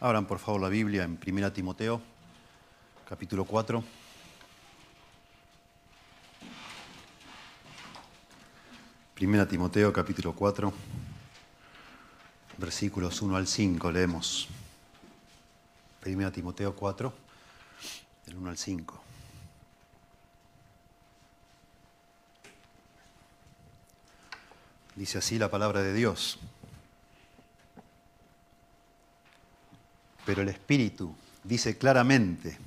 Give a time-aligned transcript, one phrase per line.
[0.00, 2.00] Abran por favor la Biblia en 1 Timoteo,
[3.08, 3.82] capítulo 4.
[9.14, 10.72] Primera Timoteo, capítulo 4,
[12.58, 14.46] versículos 1 al 5, leemos.
[15.98, 17.12] Primera Timoteo 4,
[18.26, 19.02] del 1 al 5.
[24.94, 26.38] Dice así la palabra de Dios.
[30.28, 32.58] Pero el Espíritu dice claramente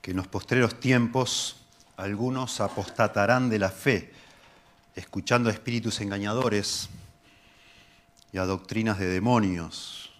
[0.00, 1.54] que en los postreros tiempos
[1.96, 4.12] algunos apostatarán de la fe,
[4.96, 6.88] escuchando a espíritus engañadores
[8.32, 10.10] y a doctrinas de demonios,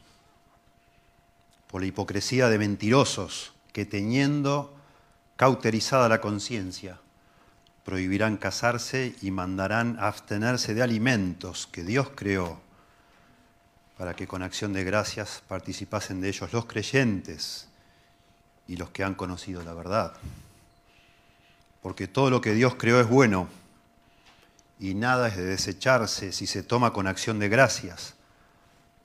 [1.67, 4.73] por la hipocresía de mentirosos que teniendo
[5.35, 7.01] cauterizada la conciencia,
[7.85, 12.61] prohibirán casarse y mandarán abstenerse de alimentos que Dios creó
[13.97, 17.69] para que con acción de gracias participasen de ellos los creyentes
[18.67, 20.15] y los que han conocido la verdad.
[21.83, 23.49] Porque todo lo que Dios creó es bueno
[24.79, 28.15] y nada es de desecharse si se toma con acción de gracias,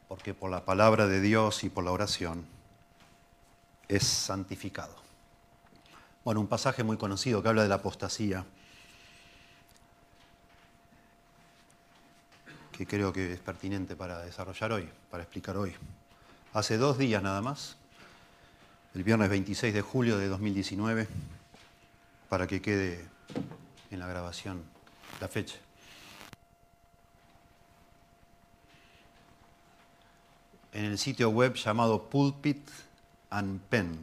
[0.08, 2.46] porque por la palabra de Dios y por la oración
[3.88, 4.96] es santificado.
[6.24, 8.46] Bueno, un pasaje muy conocido que habla de la apostasía
[12.78, 15.74] que creo que es pertinente para desarrollar hoy, para explicar hoy.
[16.54, 17.76] Hace dos días nada más,
[18.94, 21.08] el viernes 26 de julio de 2019,
[22.30, 23.04] para que quede
[23.90, 24.62] en la grabación
[25.20, 25.58] la fecha.
[30.72, 32.70] En el sitio web llamado Pulpit
[33.32, 33.98] and Pen,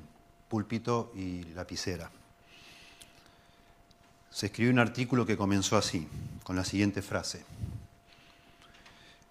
[0.48, 2.10] púlpito y lapicera,
[4.30, 6.08] se escribió un artículo que comenzó así,
[6.42, 7.44] con la siguiente frase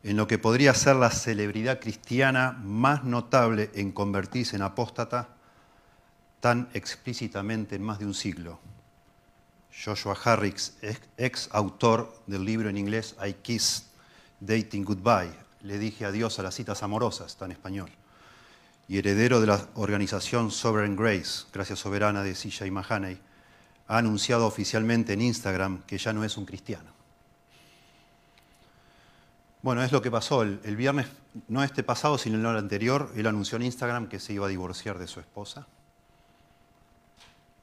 [0.04, 5.30] en lo que podría ser la celebridad cristiana más notable en convertirse en apóstata
[6.42, 8.59] tan explícitamente en más de un siglo.
[9.74, 10.74] Joshua Harris,
[11.18, 13.86] ex autor del libro en inglés I Kissed
[14.41, 15.31] Dating Goodbye,
[15.62, 17.90] le dije adiós a las citas amorosas, está en español,
[18.90, 23.20] y heredero de la organización Sovereign Grace, Gracia Soberana de Silla y Mahaney,
[23.88, 27.03] ha anunciado oficialmente en Instagram que ya no es un cristiano.
[29.63, 30.41] Bueno, es lo que pasó.
[30.41, 31.07] El, viernes,
[31.47, 35.00] no este pasado, sino el anterior, él anunció en Instagram que se iba a divorciar
[35.00, 35.66] de su esposa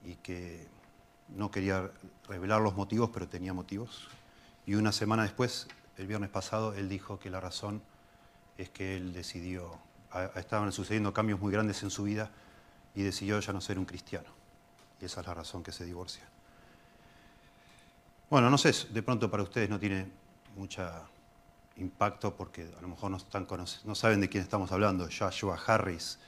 [0.03, 0.67] y que
[1.29, 1.91] no quería
[2.27, 4.09] revelar los motivos, pero tenía motivos.
[4.65, 5.69] Y una semana después,
[5.99, 7.83] el viernes pasado, él dijo que la razón
[8.57, 9.79] es que él decidió,
[10.37, 12.31] estaban sucediendo cambios muy grandes en su vida
[12.95, 14.31] y decidió ya no ser un cristiano.
[15.03, 16.27] Y esa es la razón que se divorcia.
[18.31, 20.07] Bueno, no sé, de pronto para ustedes no tiene
[20.57, 21.03] mucha
[21.77, 23.47] impacto porque a lo mejor no, están
[23.95, 26.19] saben de quién estamos hablando, Joshua Harris.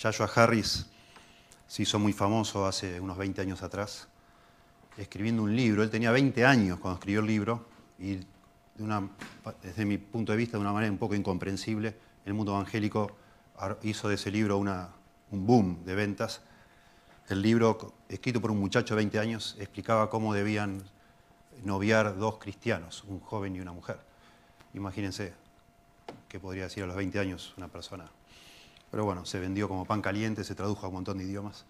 [0.00, 0.86] Joshua Harris
[1.66, 4.08] se hizo muy famoso hace unos 20 años atrás,
[4.96, 5.82] escribiendo un libro.
[5.82, 7.66] Él tenía 20 años cuando escribió el libro
[7.98, 8.20] y
[9.62, 13.16] desde mi punto de vista, de una manera un poco incomprensible, el mundo evangélico
[13.82, 16.42] hizo de ese libro un boom de ventas.
[17.28, 20.82] El libro, escrito por un muchacho de 20 años, explicaba cómo debían
[21.64, 24.11] noviar dos cristianos, un joven y una mujer.
[24.74, 25.34] Imagínense
[26.28, 28.08] qué podría decir a los 20 años una persona.
[28.90, 31.64] Pero bueno, se vendió como pan caliente, se tradujo a un montón de idiomas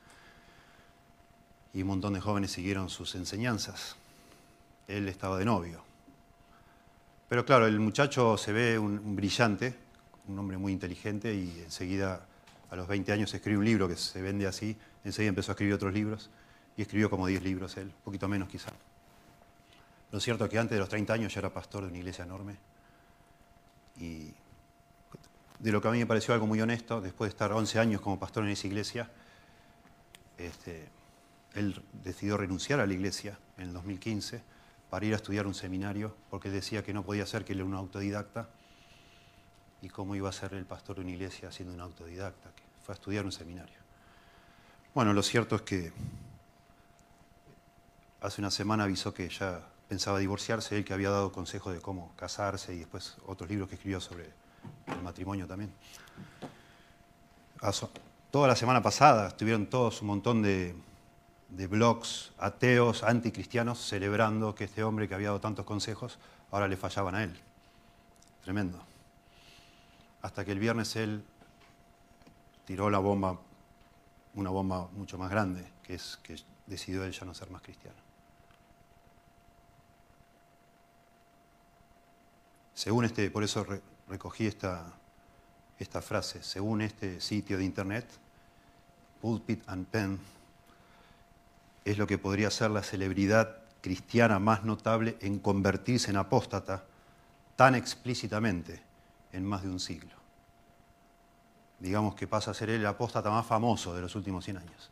[1.74, 3.96] y un montón de jóvenes siguieron sus enseñanzas.
[4.88, 5.82] Él estaba de novio.
[7.28, 9.74] Pero claro, el muchacho se ve un, brillante,
[10.28, 12.26] un hombre muy inteligente y enseguida
[12.70, 15.74] a los 20 años escribe un libro que se vende así, enseguida empezó a escribir
[15.74, 16.30] otros libros
[16.76, 18.70] y escribió como 10 libros él, un poquito menos quizá.
[20.10, 22.24] Lo cierto es que antes de los 30 años ya era pastor de una iglesia
[22.24, 22.71] enorme
[23.98, 24.32] y
[25.58, 28.00] de lo que a mí me pareció algo muy honesto, después de estar 11 años
[28.00, 29.10] como pastor en esa iglesia,
[30.38, 30.88] este,
[31.54, 34.42] él decidió renunciar a la iglesia en el 2015
[34.90, 37.66] para ir a estudiar un seminario, porque decía que no podía ser que él era
[37.66, 38.48] un autodidacta,
[39.82, 42.92] y cómo iba a ser el pastor de una iglesia siendo un autodidacta, que fue
[42.92, 43.76] a estudiar un seminario.
[44.94, 45.92] Bueno, lo cierto es que
[48.20, 49.60] hace una semana avisó que ya
[49.92, 53.74] pensaba divorciarse, él que había dado consejo de cómo casarse y después otros libros que
[53.74, 54.32] escribió sobre
[54.86, 55.70] el matrimonio también.
[58.30, 60.74] Toda la semana pasada estuvieron todos un montón de,
[61.50, 66.18] de blogs ateos, anticristianos, celebrando que este hombre que había dado tantos consejos,
[66.50, 67.38] ahora le fallaban a él.
[68.42, 68.82] Tremendo.
[70.22, 71.22] Hasta que el viernes él
[72.64, 73.38] tiró la bomba,
[74.36, 76.36] una bomba mucho más grande, que es que
[76.66, 78.11] decidió él ya no ser más cristiano.
[82.74, 83.66] Según este, por eso
[84.08, 84.92] recogí esta,
[85.78, 88.06] esta frase, según este sitio de internet,
[89.20, 90.18] Pulpit and Pen,
[91.84, 96.84] es lo que podría ser la celebridad cristiana más notable en convertirse en apóstata
[97.56, 98.82] tan explícitamente
[99.32, 100.14] en más de un siglo.
[101.80, 104.90] Digamos que pasa a ser el apóstata más famoso de los últimos 100 años.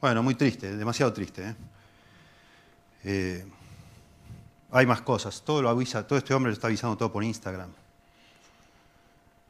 [0.00, 1.50] Bueno, muy triste, demasiado triste.
[1.50, 1.54] ¿eh?
[3.04, 3.44] Eh,
[4.70, 7.70] hay más cosas, todo lo avisa, todo este hombre lo está avisando todo por Instagram.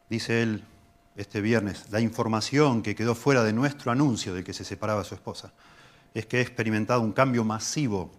[0.09, 0.65] Dice él
[1.17, 5.15] este viernes, la información que quedó fuera de nuestro anuncio de que se separaba su
[5.15, 5.53] esposa
[6.15, 8.11] es que he experimentado un cambio masivo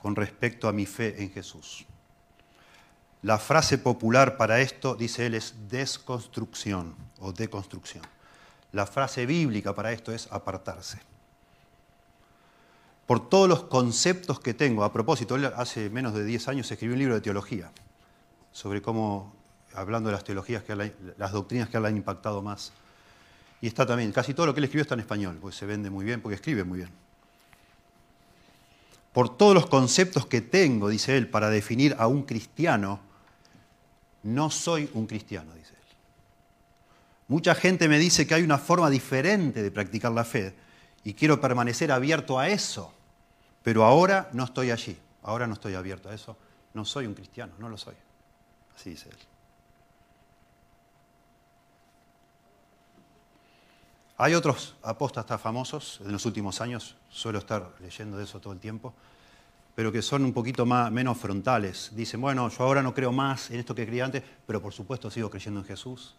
[0.00, 1.84] con respecto a mi fe en Jesús.
[3.22, 8.04] La frase popular para esto, dice él, es desconstrucción o deconstrucción.
[8.72, 11.13] La frase bíblica para esto es apartarse
[13.06, 14.84] por todos los conceptos que tengo.
[14.84, 17.70] A propósito, él hace menos de 10 años escribió un libro de teología
[18.52, 19.34] sobre cómo,
[19.74, 20.74] hablando de las teologías, que
[21.16, 22.72] las doctrinas que le han impactado más.
[23.60, 25.90] Y está también, casi todo lo que él escribió está en español, pues se vende
[25.90, 26.90] muy bien, porque escribe muy bien.
[29.12, 33.00] Por todos los conceptos que tengo, dice él, para definir a un cristiano,
[34.22, 35.96] no soy un cristiano, dice él.
[37.28, 40.54] Mucha gente me dice que hay una forma diferente de practicar la fe,
[41.04, 42.93] y quiero permanecer abierto a eso.
[43.64, 46.36] Pero ahora no estoy allí, ahora no estoy abierto a eso.
[46.74, 47.94] No soy un cristiano, no lo soy.
[48.76, 49.16] Así dice él.
[54.18, 58.60] Hay otros apóstatas famosos en los últimos años, suelo estar leyendo de eso todo el
[58.60, 58.92] tiempo,
[59.74, 61.90] pero que son un poquito más, menos frontales.
[61.94, 65.10] Dicen, bueno, yo ahora no creo más en esto que creía antes, pero por supuesto
[65.10, 66.14] sigo creyendo en Jesús,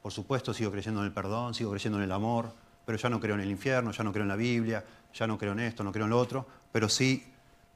[0.00, 2.52] por supuesto sigo creyendo en el perdón, sigo creyendo en el amor,
[2.88, 4.82] pero ya no creo en el infierno, ya no creo en la Biblia,
[5.12, 7.22] ya no creo en esto, no creo en lo otro, pero sí,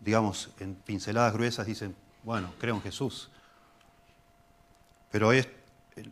[0.00, 3.30] digamos, en pinceladas gruesas dicen, bueno, creo en Jesús.
[5.10, 5.30] Pero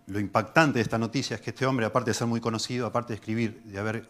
[0.05, 3.15] lo impactante de esta noticia es que este hombre, aparte de ser muy conocido, aparte
[3.15, 4.07] de escribir, de haber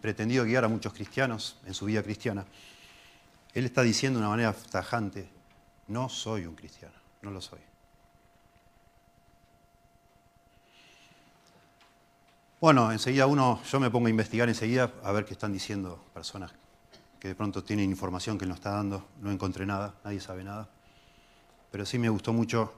[0.00, 2.46] pretendido guiar a muchos cristianos en su vida cristiana,
[3.52, 5.28] él está diciendo de una manera tajante,
[5.86, 7.67] no soy un cristiano, no lo soy.
[12.60, 16.52] Bueno, enseguida uno, yo me pongo a investigar enseguida a ver qué están diciendo personas
[17.20, 19.06] que de pronto tienen información que no está dando.
[19.20, 20.68] No encontré nada, nadie sabe nada.
[21.70, 22.74] Pero sí me gustó mucho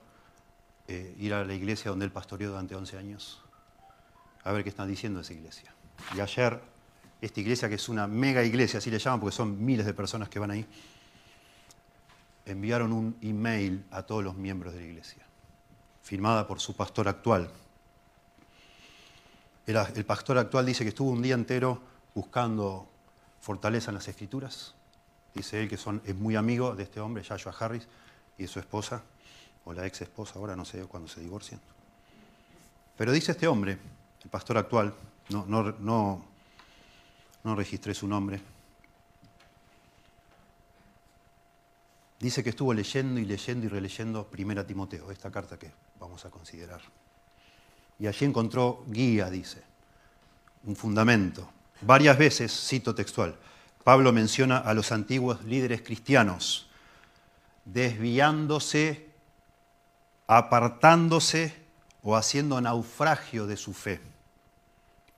[0.87, 3.41] eh, ir a la iglesia donde él pastoreó durante 11 años,
[4.45, 5.73] a ver qué están diciendo esa iglesia.
[6.15, 6.61] Y ayer,
[7.23, 10.29] esta iglesia, que es una mega iglesia, así le llaman porque son miles de personas
[10.29, 10.67] que van ahí,
[12.45, 15.25] enviaron un email a todos los miembros de la iglesia,
[16.03, 17.51] firmada por su pastor actual,
[19.67, 21.81] el pastor actual dice que estuvo un día entero
[22.15, 22.89] buscando
[23.41, 24.75] fortaleza en las escrituras.
[25.35, 27.87] Dice él que son, es muy amigo de este hombre, Joshua Harris,
[28.37, 29.03] y de su esposa,
[29.65, 31.61] o la ex esposa, ahora no sé cuándo se divorcian.
[32.97, 33.79] Pero dice este hombre,
[34.23, 34.95] el pastor actual,
[35.29, 36.25] no, no, no,
[37.45, 38.41] no registré su nombre,
[42.19, 46.31] dice que estuvo leyendo y leyendo y releyendo Primera Timoteo, esta carta que vamos a
[46.31, 46.81] considerar
[48.01, 49.63] y allí encontró guía, dice,
[50.65, 51.49] un fundamento.
[51.83, 53.37] Varias veces, cito textual,
[53.85, 56.67] Pablo menciona a los antiguos líderes cristianos
[57.67, 59.11] desviándose,
[60.27, 61.55] apartándose
[62.03, 64.01] o haciendo naufragio de su fe.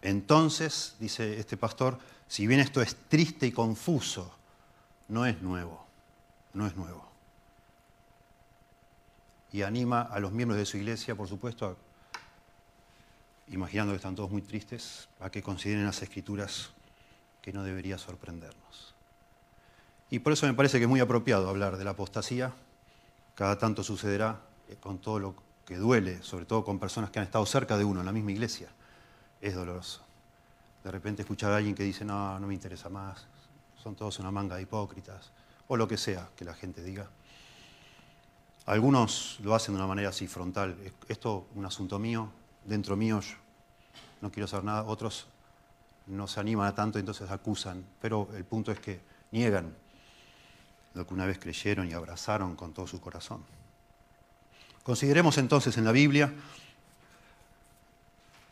[0.02, 4.34] Entonces, dice este pastor, si bien esto es triste y confuso,
[5.08, 5.86] no es nuevo,
[6.52, 7.08] no es nuevo.
[9.52, 11.91] Y anima a los miembros de su iglesia, por supuesto, a
[13.48, 16.70] imaginando que están todos muy tristes, a que consideren las escrituras
[17.40, 18.94] que no debería sorprendernos.
[20.10, 22.52] Y por eso me parece que es muy apropiado hablar de la apostasía.
[23.34, 25.34] Cada tanto sucederá eh, con todo lo
[25.66, 28.32] que duele, sobre todo con personas que han estado cerca de uno en la misma
[28.32, 28.68] iglesia.
[29.40, 30.02] Es doloroso.
[30.84, 33.26] De repente escuchar a alguien que dice, no, no me interesa más,
[33.82, 35.30] son todos una manga de hipócritas,
[35.68, 37.08] o lo que sea que la gente diga.
[38.66, 40.76] Algunos lo hacen de una manera así frontal.
[41.08, 42.30] Esto es un asunto mío,
[42.64, 43.20] dentro mío
[44.20, 45.26] no quiero saber nada, otros
[46.06, 49.00] no se animan a tanto, entonces acusan, pero el punto es que
[49.32, 49.74] niegan
[50.94, 53.42] lo que una vez creyeron y abrazaron con todo su corazón.
[54.82, 56.32] Consideremos entonces en la Biblia,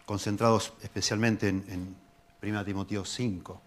[0.07, 1.97] concentrados especialmente en,
[2.43, 3.61] 1 Timoteo 5,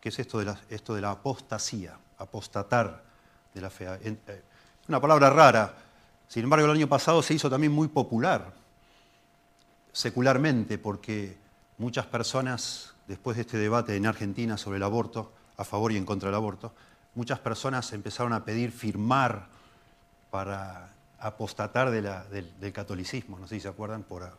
[0.00, 3.04] que es esto de, la, esto de la apostasía, apostatar
[3.54, 3.86] de la fe.
[4.02, 4.42] Eh,
[4.88, 5.74] una palabra rara,
[6.26, 8.65] sin embargo el año pasado se hizo también muy popular
[9.96, 11.38] secularmente, porque
[11.78, 16.04] muchas personas, después de este debate en Argentina sobre el aborto, a favor y en
[16.04, 16.74] contra del aborto,
[17.14, 19.46] muchas personas empezaron a pedir firmar
[20.30, 23.38] para apostatar del, catolicismo.
[23.38, 24.36] No sé si se acuerdan, por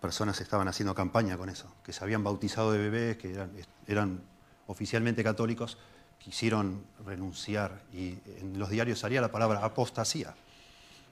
[0.00, 3.38] personas estaban haciendo campaña con eso, que se habían bautizado de bebés, que
[3.86, 4.20] eran,
[4.66, 5.78] oficialmente católicos,
[6.18, 10.34] quisieron renunciar y en los diarios salía la palabra apostasía.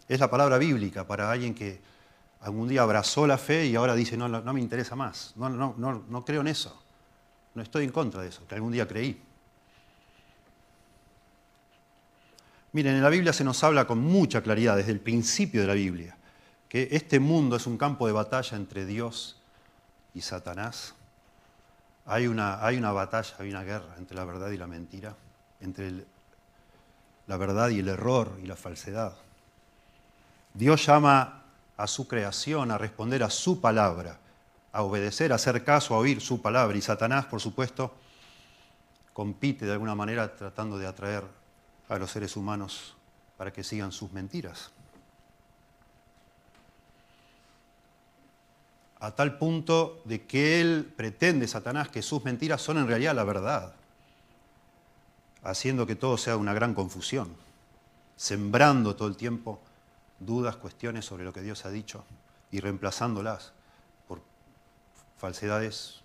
[0.08, 1.80] Es la palabra bíblica para alguien que
[2.40, 5.74] algún día abrazó la fe y ahora dice, no, no, me interesa más, no, no,
[5.76, 6.82] no, no creo en eso,
[7.54, 9.20] no estoy en contra de eso, que algún día creí.
[12.72, 15.74] Miren, en la Biblia se nos habla con mucha claridad desde el principio de la
[15.74, 16.16] Biblia
[16.70, 19.36] que este mundo es un campo de batalla entre Dios
[20.14, 20.94] y Satanás.
[22.06, 25.16] Hay una, hay una batalla, hay una guerra entre la verdad y la mentira,
[25.60, 26.04] entre
[27.26, 29.14] la verdad y el error y la falsedad.
[30.54, 31.39] Dios llama
[31.80, 34.18] a su creación a responder a su palabra,
[34.70, 36.76] a obedecer, a hacer caso, a oír su palabra.
[36.76, 37.94] Y Satanás, por supuesto,
[39.14, 41.24] compite de alguna manera tratando de atraer
[41.88, 42.94] a los seres humanos
[43.38, 44.70] para que sigan sus mentiras.
[49.00, 53.24] A tal punto de que él pretende, Satanás, que sus mentiras son en realidad la
[53.24, 53.72] verdad,
[55.42, 57.34] haciendo que todo sea una gran confusión,
[58.16, 59.62] sembrando todo el tiempo
[60.20, 62.04] dudas, cuestiones sobre lo que Dios ha dicho
[62.50, 63.52] y reemplazándolas
[64.06, 64.22] por
[65.18, 66.02] falsedades,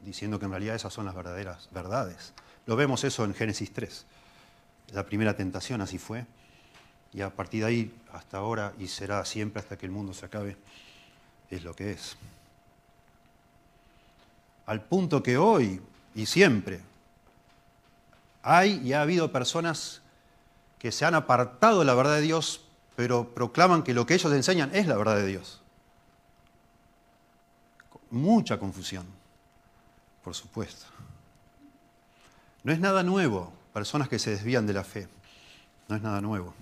[0.00, 2.32] diciendo que en realidad esas son las verdaderas verdades.
[2.66, 4.06] Lo vemos eso en Génesis 3.
[4.92, 6.26] La primera tentación así fue.
[7.12, 10.26] Y a partir de ahí, hasta ahora, y será siempre hasta que el mundo se
[10.26, 10.56] acabe,
[11.50, 12.16] es lo que es.
[14.66, 15.80] Al punto que hoy
[16.14, 16.82] y siempre
[18.42, 20.02] hay y ha habido personas
[20.78, 22.67] que se han apartado de la verdad de Dios,
[22.98, 25.60] pero proclaman que lo que ellos enseñan es la verdad de Dios.
[28.10, 29.06] Mucha confusión,
[30.24, 30.86] por supuesto.
[32.64, 35.06] No es nada nuevo personas que se desvían de la fe.
[35.86, 36.54] No es nada nuevo.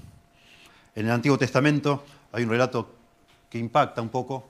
[0.95, 2.95] En el Antiguo Testamento hay un relato
[3.49, 4.47] que impacta un poco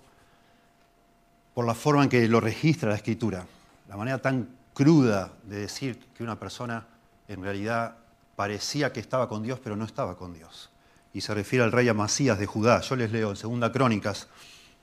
[1.55, 3.47] por la forma en que lo registra la Escritura.
[3.89, 6.85] La manera tan cruda de decir que una persona
[7.29, 7.97] en realidad
[8.35, 10.71] parecía que estaba con Dios, pero no estaba con Dios.
[11.17, 12.81] Y se refiere al rey Amasías de Judá.
[12.83, 14.29] Yo les leo en Segunda Crónicas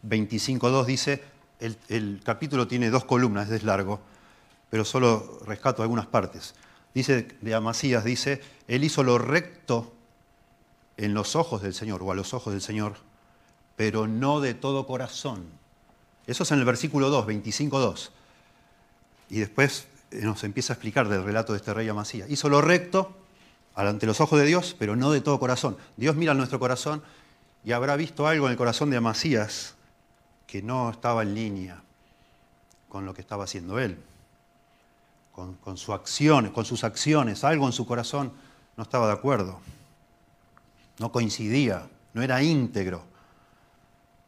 [0.07, 1.23] 25.2, dice,
[1.59, 4.01] el, el capítulo tiene dos columnas, es largo,
[4.69, 6.55] pero solo rescato algunas partes
[6.93, 9.93] dice de Amasías, dice, él hizo lo recto
[10.97, 12.95] en los ojos del Señor, o a los ojos del Señor,
[13.75, 15.45] pero no de todo corazón.
[16.27, 18.11] Eso es en el versículo 2, 25, 2.
[19.29, 22.29] Y después eh, nos empieza a explicar del relato de este rey Amasías.
[22.29, 23.17] Hizo lo recto
[23.75, 25.77] ante los ojos de Dios, pero no de todo corazón.
[25.97, 27.03] Dios mira nuestro corazón
[27.63, 29.75] y habrá visto algo en el corazón de Amasías
[30.47, 31.81] que no estaba en línea
[32.89, 33.97] con lo que estaba haciendo él
[35.33, 38.31] con, su acción, con sus acciones, algo en su corazón
[38.77, 39.59] no estaba de acuerdo,
[40.99, 43.03] no coincidía, no era íntegro.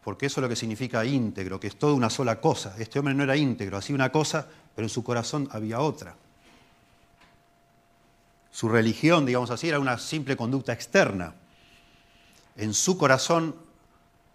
[0.04, 2.76] Porque eso es lo que significa íntegro, que es toda una sola cosa.
[2.78, 6.16] Este hombre no era íntegro, hacía una cosa, pero en su corazón había otra.
[8.56, 11.36] Su religión, digamos así, era una simple conducta externa.
[12.56, 13.54] En su corazón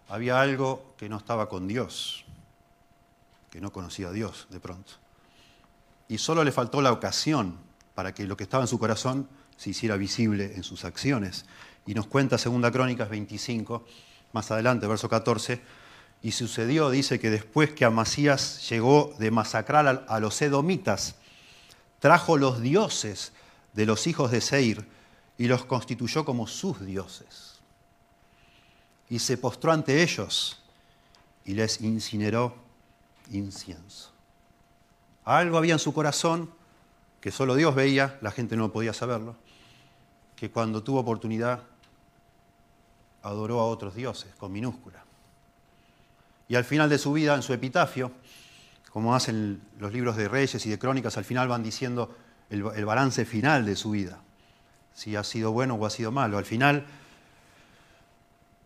[0.09, 2.23] había algo que no estaba con Dios,
[3.49, 5.01] que no conocía a Dios de pronto
[6.11, 7.55] y solo le faltó la ocasión
[7.95, 11.45] para que lo que estaba en su corazón se hiciera visible en sus acciones.
[11.85, 13.85] Y nos cuenta Segunda Crónicas 25,
[14.33, 15.61] más adelante, verso 14,
[16.21, 21.15] y sucedió, dice, que después que Amasías llegó de masacrar a los edomitas,
[21.99, 23.31] trajo los dioses
[23.73, 24.87] de los hijos de Seir
[25.37, 27.59] y los constituyó como sus dioses.
[29.09, 30.61] Y se postró ante ellos
[31.45, 32.55] y les incineró
[33.31, 34.11] incienso.
[35.23, 36.51] Algo había en su corazón
[37.19, 39.35] que solo Dios veía, la gente no podía saberlo,
[40.35, 41.63] que cuando tuvo oportunidad
[43.21, 45.03] adoró a otros dioses con minúscula.
[46.47, 48.11] Y al final de su vida, en su epitafio,
[48.91, 52.15] como hacen los libros de reyes y de crónicas, al final van diciendo
[52.51, 54.19] el, balance final de su vida,
[54.93, 56.37] si ha sido bueno o ha sido malo.
[56.37, 56.85] Al final,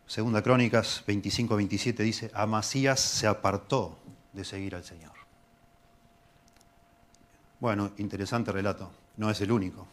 [0.07, 3.97] segunda crónicas 25-27 dice, Amasías se apartó
[4.33, 5.13] de seguir al Señor.
[7.59, 9.87] Bueno, interesante relato, no es el único,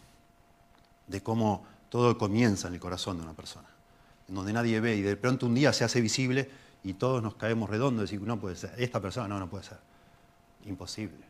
[1.07, 3.69] de cómo todo comienza en el corazón de una persona,
[4.27, 6.51] en donde nadie ve y de pronto un día se hace visible
[6.83, 9.65] y todos nos caemos redondos y decimos, no puede ser, esta persona no, no puede
[9.65, 9.79] ser,
[10.65, 11.25] imposible.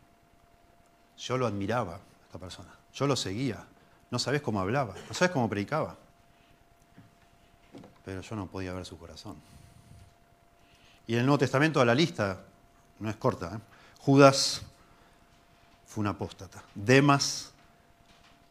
[1.19, 2.00] Yo lo admiraba,
[2.39, 3.65] persona, yo lo seguía,
[4.11, 5.97] no sabes cómo hablaba, no sabes cómo predicaba,
[8.05, 9.37] pero yo no podía ver su corazón.
[11.07, 12.41] Y en el Nuevo Testamento la lista
[12.99, 13.53] no es corta.
[13.57, 13.59] ¿eh?
[13.99, 14.62] Judas
[15.87, 16.62] fue un apóstata.
[16.75, 17.53] Demas,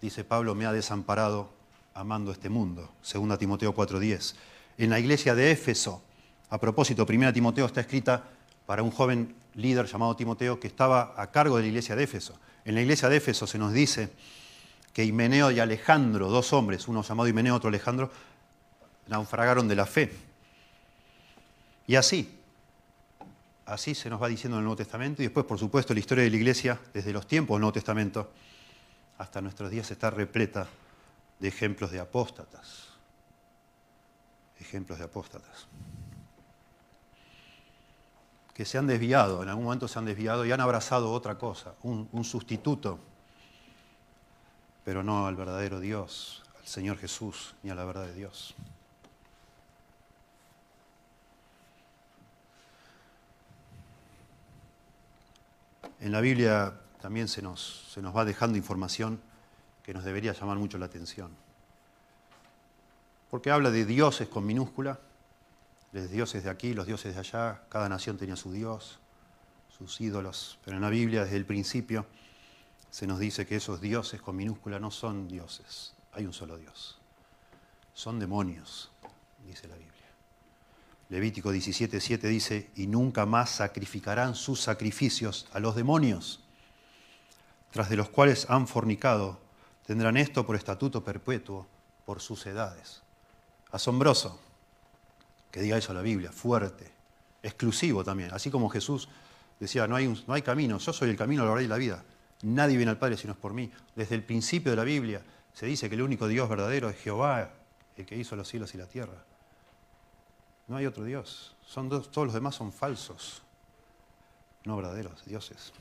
[0.02, 1.50] dice Pablo, me ha desamparado
[1.94, 2.90] amando este mundo.
[3.12, 4.36] 2 Timoteo 4:10.
[4.78, 6.02] en la iglesia de Éfeso.
[6.50, 8.24] A propósito, Primera Timoteo está escrita
[8.66, 12.40] para un joven líder llamado Timoteo que estaba a cargo de la iglesia de Éfeso.
[12.66, 14.12] En la iglesia de Éfeso se nos dice
[14.94, 18.12] que Himeneo y Alejandro, dos hombres, uno llamado Himeneo, otro Alejandro,
[19.08, 20.12] naufragaron de la fe.
[21.88, 22.40] Y así,
[23.66, 26.24] así se nos va diciendo en el Nuevo Testamento y después, por supuesto, la historia
[26.24, 28.32] de la iglesia, desde los tiempos del Nuevo Testamento
[29.18, 30.68] hasta nuestros días, está repleta
[31.40, 32.90] de ejemplos de apóstatas.
[34.60, 35.68] Ejemplos de apóstatas.
[38.62, 41.74] Que se han desviado, en algún momento se han desviado y han abrazado otra cosa,
[41.82, 43.00] un, sustituto,
[44.86, 48.54] pero no al verdadero Dios, al Señor Jesús, ni a la verdad de Dios.
[56.00, 59.20] En la Biblia también se nos, se nos va dejando información
[59.82, 61.32] que nos debería llamar mucho la atención.
[63.32, 65.00] Porque habla de dioses con minúscula,
[65.92, 69.00] los dioses de aquí, los dioses de allá, cada nación tenía su dios,
[69.78, 72.06] sus ídolos, pero en la Biblia desde el principio
[72.90, 77.00] se nos dice que esos dioses con minúscula no son dioses, hay un solo Dios,
[77.94, 78.92] son demonios,
[79.46, 79.92] dice la Biblia.
[81.10, 86.40] Levítico 17:7 dice, y nunca más sacrificarán sus sacrificios a los demonios,
[87.72, 89.40] tras de los cuales han fornicado,
[89.86, 91.68] tendrán esto por estatuto perpetuo
[92.06, 93.02] por sus edades.
[93.72, 94.40] Asombroso
[95.52, 96.90] que diga eso la Biblia, fuerte,
[97.44, 99.10] exclusivo también, así como Jesús
[99.60, 102.04] decía, no hay, no hay camino, yo soy el camino, la verdad y la vida,
[102.44, 103.72] nadie viene al Padre si no es por mí.
[103.96, 105.22] Desde el principio de la Biblia
[105.54, 107.52] se dice que el único Dios verdadero es Jehová,
[107.98, 109.24] el que hizo los cielos y la tierra.
[110.68, 111.56] No hay otro Dios.
[111.66, 113.42] Son todos los demás son falsos,
[114.66, 115.74] no verdaderos dioses.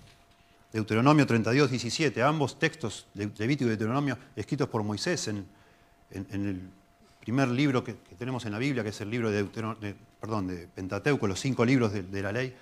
[0.73, 5.47] Deuteronomio 32, 17, ambos textos, Levítico y Deuteronomio, escritos por Moisés en,
[6.11, 6.71] el
[7.21, 9.45] primer libro que, tenemos en la Biblia, que es el libro de,
[10.75, 12.55] Pentateuco, los cinco libros de, de la ley,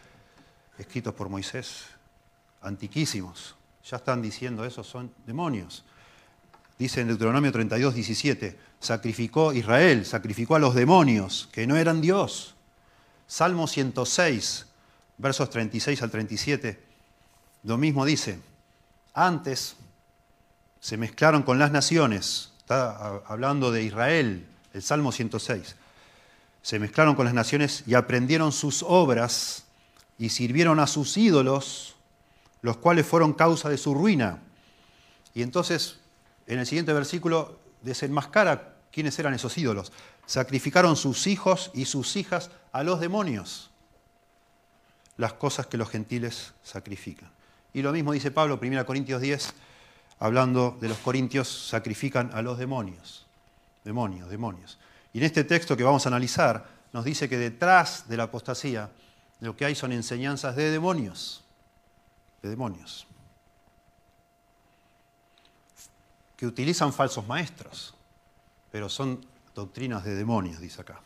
[0.78, 1.84] escritos por Moisés,
[2.62, 3.56] antiquísimos.
[3.88, 5.84] Ya están diciendo eso, son demonios.
[6.78, 12.54] Dice en Deuteronomio 32, 17, sacrificó Israel, sacrificó a los demonios, que no eran Dios.
[13.26, 14.66] Salmo 106,
[15.18, 16.82] versos 36 al 37,
[17.64, 18.38] lo mismo dice,
[19.12, 19.76] antes
[20.80, 25.74] se mezclaron con las naciones, está hablando de Israel, el Salmo 106,
[26.60, 29.64] se mezclaron con las naciones y aprendieron sus obras
[30.18, 31.96] y sirvieron a sus ídolos,
[32.60, 34.40] los cuales fueron causa de su ruina.
[35.32, 35.98] Y entonces
[36.46, 39.90] en el siguiente versículo desenmascara quiénes eran esos ídolos.
[40.26, 43.70] Sacrificaron sus hijos y sus hijas a los demonios,
[45.16, 47.30] las cosas que los gentiles sacrifican.
[47.72, 49.54] Y lo mismo dice Pablo, 1 Corintios 10,
[50.18, 53.26] hablando de los corintios, sacrifican a los demonios.
[53.84, 54.78] Demonios, demonios.
[55.12, 58.90] Y en este texto que vamos a analizar, nos dice que detrás de la apostasía
[59.40, 61.44] lo que hay son enseñanzas de demonios.
[62.42, 63.08] De demonios.
[66.38, 67.96] que utilizan falsos maestros,
[68.70, 69.26] pero son
[69.56, 71.00] doctrinas de demonios, dice acá,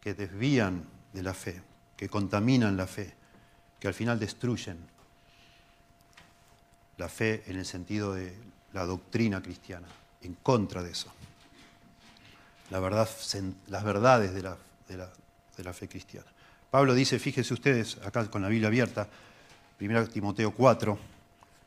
[0.00, 1.60] que desvían de la fe,
[1.96, 3.12] que contaminan la fe,
[3.80, 4.78] que al final destruyen
[7.00, 8.32] la fe en el sentido de
[8.72, 9.88] la doctrina cristiana,
[10.22, 11.10] en contra de eso.
[12.70, 16.30] La las verdades de la, de la fe cristiana.
[16.70, 19.08] Pablo dice, fíjense ustedes, acá con la Biblia abierta,
[19.80, 20.98] 1 Timoteo 4,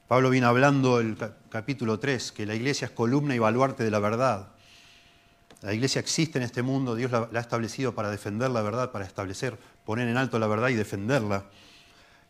[0.07, 1.17] Pablo viene hablando el
[1.49, 4.47] capítulo 3, que la iglesia es columna y baluarte de la verdad.
[5.61, 9.05] La iglesia existe en este mundo, Dios la, ha establecido para defender la verdad, para
[9.05, 11.45] establecer, poner en alto la verdad y defenderla.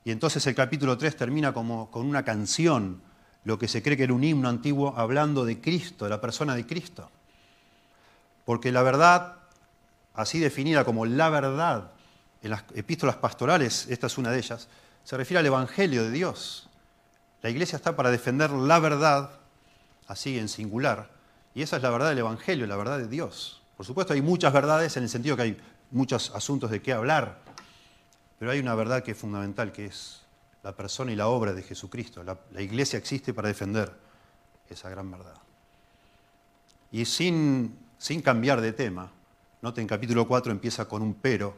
[0.05, 3.01] Y entonces el capítulo 3 termina como con una canción,
[3.45, 6.55] lo que se cree que era un himno antiguo, hablando de Cristo, de la persona
[6.55, 7.09] de Cristo.
[8.45, 9.37] Porque la verdad,
[10.13, 11.91] así definida como la verdad,
[12.41, 14.67] en las epístolas pastorales, esta es una de ellas,
[15.03, 16.69] se refiere al Evangelio de Dios.
[17.41, 19.31] La iglesia está para defender la verdad,
[20.07, 21.09] así en singular,
[21.55, 23.61] y esa es la verdad del Evangelio, la verdad de Dios.
[23.77, 25.61] Por supuesto hay muchas verdades en el sentido que hay
[25.91, 27.42] muchos asuntos de qué hablar,
[28.43, 30.19] pero hay una verdad que es fundamental, que es
[30.63, 32.25] la persona y la obra de Jesucristo.
[32.25, 33.89] La, iglesia existe para defender
[34.69, 35.37] esa gran verdad.
[36.91, 39.09] Y sin, sin cambiar de tema,
[39.61, 41.55] noten capítulo 4 empieza con un pero,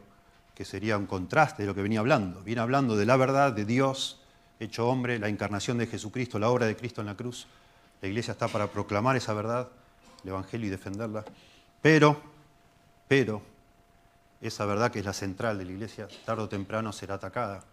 [0.54, 2.40] que sería un contraste de lo que venía hablando.
[2.42, 4.20] Viene hablando de la verdad de Dios,
[4.60, 7.48] hecho hombre, la encarnación de Jesucristo, la obra de Cristo en la cruz.
[8.00, 9.70] La iglesia está para proclamar esa verdad,
[10.22, 11.24] el Evangelio y defenderla.
[11.82, 12.22] Pero,
[13.08, 13.42] pero,
[14.40, 17.64] esa verdad que es la central de la iglesia, tarde o temprano será atacada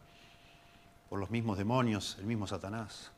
[1.09, 3.11] por los mismos demonios, el mismo Satanás.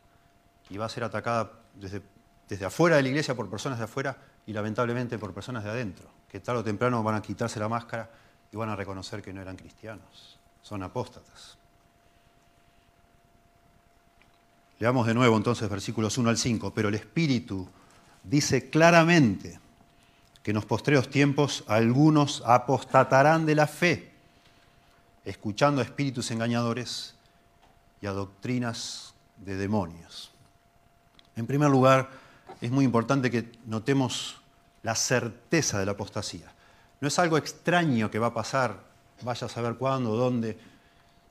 [0.69, 2.01] Y va a ser atacada desde,
[2.49, 6.10] desde afuera de la iglesia por personas de afuera y lamentablemente por personas de adentro,
[6.27, 8.10] que tarde o temprano van a quitarse la máscara
[8.51, 11.58] y van a reconocer que no eran cristianos, son apóstatas.
[14.79, 17.67] Leamos de nuevo entonces versículos 1 al 5, pero el Espíritu
[18.23, 19.60] dice claramente
[20.45, 24.12] que en los postreros tiempos algunos apostatarán de la fe,
[25.23, 27.15] escuchando a espíritus engañadores
[27.99, 30.29] y a doctrinas de demonios.
[31.36, 32.12] En primer lugar,
[32.62, 34.39] es muy importante que notemos
[34.84, 36.53] la certeza de la apostasía.
[37.01, 38.84] No es algo extraño que va a pasar,
[39.23, 40.60] vaya a saber cuándo, dónde,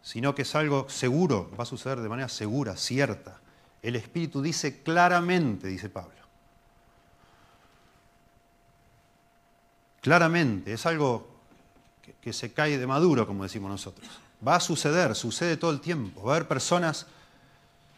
[0.03, 3.38] sino que es algo seguro, va a suceder de manera segura, cierta.
[3.81, 6.23] El Espíritu dice claramente, dice Pablo.
[10.05, 11.27] Claramente, es algo
[12.21, 14.07] que, se cae de maduro, como decimos nosotros.
[14.47, 16.23] Va a suceder, sucede todo el tiempo.
[16.25, 17.07] Va a haber personas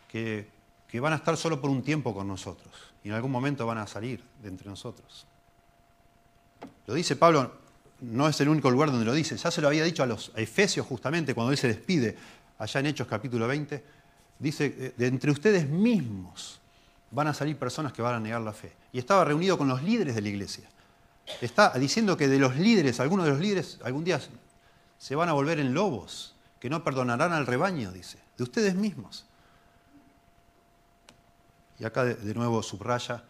[0.09, 0.49] que,
[0.87, 3.79] que van a estar solo por un tiempo con nosotros y en algún momento van
[3.79, 5.27] a salir de entre nosotros.
[6.87, 7.51] Lo dice Pablo,
[8.01, 10.31] no es el único lugar donde lo dice, ya se lo había dicho a los
[10.37, 12.17] Efesios justamente cuando él se despide,
[12.57, 13.85] allá en Hechos capítulo 20,
[14.39, 16.61] dice, eh, de entre ustedes mismos
[17.11, 18.75] van a salir personas que van a negar la fe.
[18.93, 20.69] Y estaba reunido con los líderes de la iglesia.
[21.41, 24.21] Está diciendo que de los líderes, algunos de los líderes algún día
[24.99, 29.27] se van a volver en lobos, que no perdonarán al rebaño, dice, de ustedes mismos.
[31.79, 33.25] Y acá de nuevo subraya,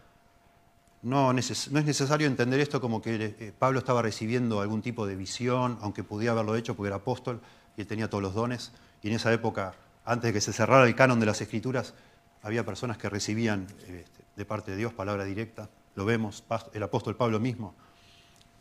[1.02, 5.16] no, no, es necesario entender esto como que eh, Pablo estaba recibiendo algún tipo de
[5.16, 7.40] visión, aunque podía haberlo hecho porque era apóstol
[7.76, 8.72] y él tenía todos los dones.
[9.02, 11.94] Y en esa época, antes de que se cerrara el canon de las escrituras,
[12.42, 15.68] había personas que recibían este, de parte de Dios palabra directa.
[15.94, 17.74] Lo vemos, el apóstol Pablo mismo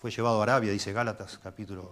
[0.05, 1.91] fue llevado a Arabia, dice Gálatas, capítulo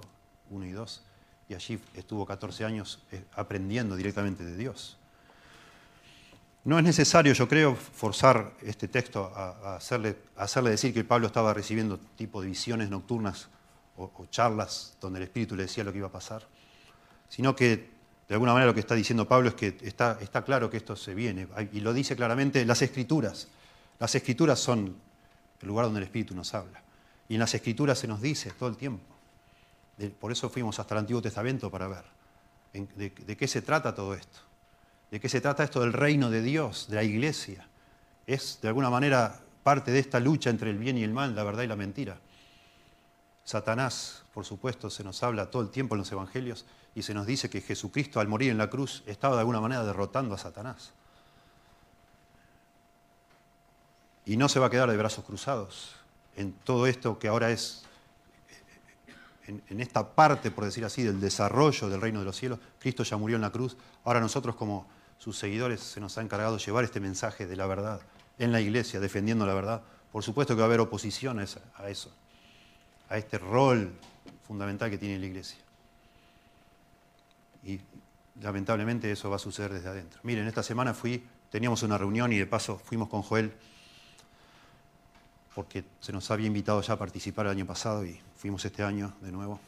[0.51, 1.01] 1 y 2,
[1.49, 4.99] y allí estuvo 14 años eh, aprendiendo directamente de Dios.
[6.63, 10.15] No es necesario, yo creo, forzar este texto a, hacerle,
[10.69, 13.47] decir que Pablo estaba recibiendo tipo de visiones nocturnas
[13.97, 16.45] o, charlas donde el Espíritu le decía lo que iba a pasar,
[17.29, 17.89] sino que
[18.27, 20.95] de alguna manera lo que está diciendo Pablo es que está, está claro que esto
[20.95, 23.47] se viene, y lo dice claramente las Escrituras.
[23.97, 24.95] Las Escrituras son
[25.59, 26.83] el lugar donde el Espíritu nos habla.
[27.29, 29.03] Y en las Escrituras se nos dice todo el tiempo.
[30.19, 32.03] Por eso fuimos hasta el Antiguo Testamento para ver
[32.73, 34.39] de, qué se trata todo esto.
[35.11, 37.67] ¿De qué se trata esto del reino de Dios, de la iglesia?
[38.25, 41.43] Es de alguna manera parte de esta lucha entre el bien y el mal, la
[41.43, 42.17] verdad y la mentira.
[43.43, 47.27] Satanás, por supuesto, se nos habla todo el tiempo en los evangelios y se nos
[47.27, 50.93] dice que Jesucristo al morir en la cruz estaba de alguna manera derrotando a Satanás.
[54.25, 55.95] Y no se va a quedar de brazos cruzados
[56.35, 57.83] en todo esto que ahora es,
[59.47, 62.59] en, esta parte, por decir así, del desarrollo del reino de los cielos.
[62.79, 63.77] Cristo ya murió en la cruz.
[64.03, 68.01] Ahora nosotros como sus seguidores se nos ha encargado llevar este mensaje de la verdad
[68.39, 69.83] en la iglesia, defendiendo la verdad.
[70.11, 72.11] Por supuesto que va a haber oposición a eso,
[73.09, 73.93] a este rol
[74.47, 75.57] fundamental que tiene la iglesia.
[77.63, 77.79] Y
[78.41, 80.19] lamentablemente eso va a suceder desde adentro.
[80.23, 83.53] Miren, esta semana fui, teníamos una reunión y de paso fuimos con Joel
[85.55, 89.13] porque se nos había invitado ya a participar el año pasado y fuimos este año
[89.21, 89.59] de nuevo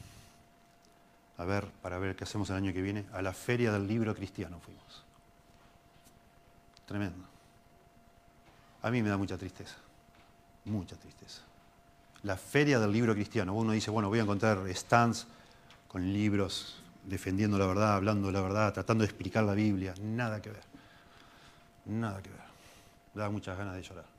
[1.37, 4.15] a ver, para ver qué hacemos el año que viene, a la Feria del Libro
[4.15, 5.03] Cristiano fuimos.
[6.85, 7.25] Tremendo.
[8.81, 9.75] A mí me da mucha tristeza,
[10.65, 11.41] mucha tristeza.
[12.23, 13.53] La Feria del Libro Cristiano.
[13.53, 15.27] Uno dice, bueno, voy a encontrar stands
[15.87, 19.93] con libros defendiendo la verdad, hablando la verdad, tratando de explicar la Biblia.
[20.01, 20.63] Nada que ver.
[21.85, 22.45] Nada que ver.
[23.13, 24.14] Da muchas ganas de llorar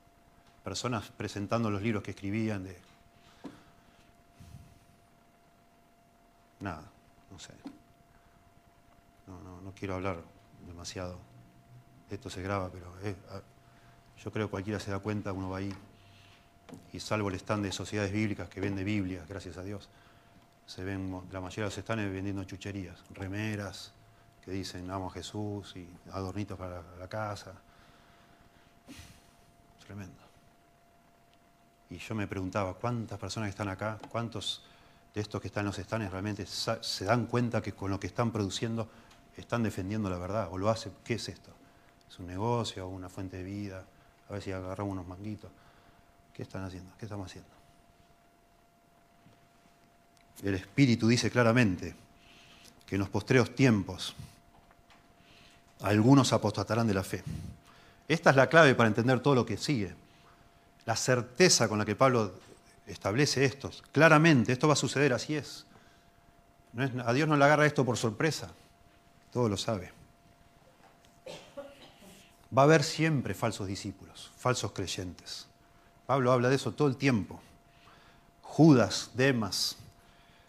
[0.66, 2.76] personas presentando los libros que escribían de...
[6.58, 6.82] Nada,
[7.30, 7.52] no sé.
[9.28, 10.16] No, no, quiero hablar
[10.66, 11.20] demasiado.
[12.10, 12.92] Esto se graba, pero
[13.30, 13.40] ah,
[14.24, 15.72] yo creo que cualquiera se da cuenta, uno va ahí
[16.92, 19.88] y salvo el stand de sociedades bíblicas que vende Biblias, gracias a Dios,
[20.66, 23.92] se ven, la mayoría de los stands vendiendo chucherías, remeras
[24.44, 27.52] que dicen amo a Jesús y adornitos para la casa.
[29.86, 30.25] Tremendo.
[31.90, 34.62] Y yo me preguntaba, ¿cuántas personas que están acá, cuántos
[35.14, 38.08] de estos que están en los estanes realmente se dan cuenta que con lo que
[38.08, 38.88] están produciendo
[39.36, 40.48] están defendiendo la verdad?
[40.50, 40.92] ¿O lo hacen?
[41.04, 41.52] ¿Qué es esto?
[42.08, 43.84] ¿Es un negocio una fuente de vida?
[44.28, 45.50] A ver si agarramos unos manguitos.
[46.32, 46.90] ¿Qué están haciendo?
[46.98, 47.50] ¿Qué estamos haciendo?
[50.42, 51.94] El Espíritu dice claramente
[52.84, 54.14] que en los postreros tiempos
[55.82, 57.22] algunos apostatarán de la fe.
[58.08, 59.94] Esta es la clave para entender todo lo que sigue
[60.86, 62.32] la certeza con la que Pablo
[62.86, 63.70] establece esto.
[63.92, 65.66] Claramente, esto va a suceder, así es.
[67.04, 68.50] a Dios no le agarra esto por sorpresa,
[69.32, 69.92] todo lo sabe.
[72.56, 75.46] Va a haber siempre falsos discípulos, falsos creyentes.
[76.06, 77.40] Pablo habla de eso todo el tiempo.
[78.42, 79.76] Judas, Demas.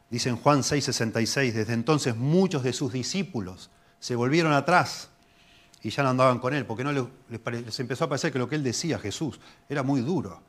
[0.09, 5.09] Dice en Juan 6:66, desde entonces muchos de sus discípulos se volvieron atrás
[5.83, 8.55] y ya no andaban con él, porque no les, empezó a parecer que lo que
[8.55, 10.41] él decía, Jesús, era muy duro.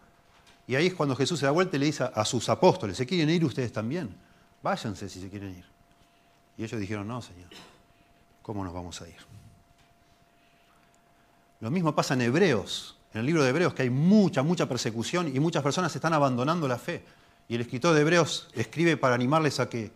[0.67, 3.07] Y ahí es cuando Jesús se da vuelta y le dice a sus apóstoles, ¿se
[3.07, 4.15] quieren ir ustedes también?
[4.63, 5.65] Váyanse si se quieren ir.
[6.57, 7.49] Y ellos dijeron, no, Señor,
[8.43, 9.17] ¿cómo nos vamos a ir?
[11.61, 15.35] Lo mismo pasa en Hebreos, en el libro de Hebreos, que hay mucha, mucha persecución
[15.35, 17.05] y muchas personas están abandonando la fe.
[17.49, 19.91] Y el escritor de Hebreos escribe para animarles a que,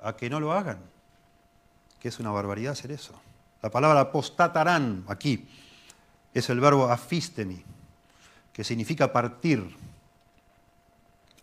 [0.00, 0.78] a que no lo hagan,
[2.00, 3.20] que es una barbaridad hacer eso.
[3.64, 5.48] La palabra apostatarán aquí
[6.34, 7.62] es el verbo afistemi,
[8.52, 9.74] que significa partir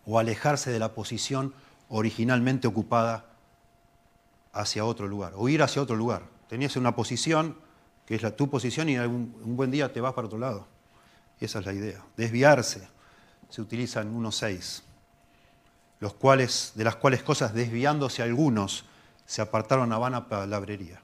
[0.06, 1.52] o alejarse de la posición
[1.88, 3.24] originalmente ocupada
[4.52, 6.22] hacia otro lugar, o ir hacia otro lugar.
[6.48, 7.56] Tenías una posición
[8.06, 10.68] que es la, tu posición y un, un buen día te vas para otro lado.
[11.40, 12.04] Esa es la idea.
[12.16, 12.86] Desviarse
[13.48, 14.82] se utiliza en 1.6,
[15.98, 18.84] los cuales, de las cuales cosas desviándose algunos
[19.26, 21.02] se apartaron a vana palabrería.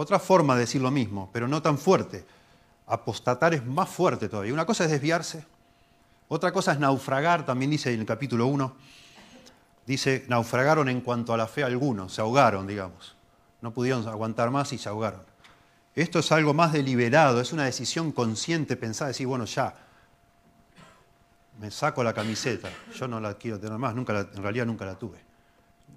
[0.00, 2.24] Otra forma de decir lo mismo, pero no tan fuerte.
[2.86, 4.52] Apostatar es más fuerte todavía.
[4.54, 5.44] Una cosa es desviarse,
[6.28, 8.76] otra cosa es naufragar, también dice en el capítulo 1,
[9.86, 13.16] dice, naufragaron en cuanto a la fe algunos, se ahogaron, digamos.
[13.60, 15.22] No pudieron aguantar más y se ahogaron.
[15.96, 19.74] Esto es algo más deliberado, es una decisión consciente, pensar, decir, bueno, ya,
[21.58, 24.96] me saco la camiseta, yo no la quiero tener más, nunca en realidad nunca la
[24.96, 25.18] tuve.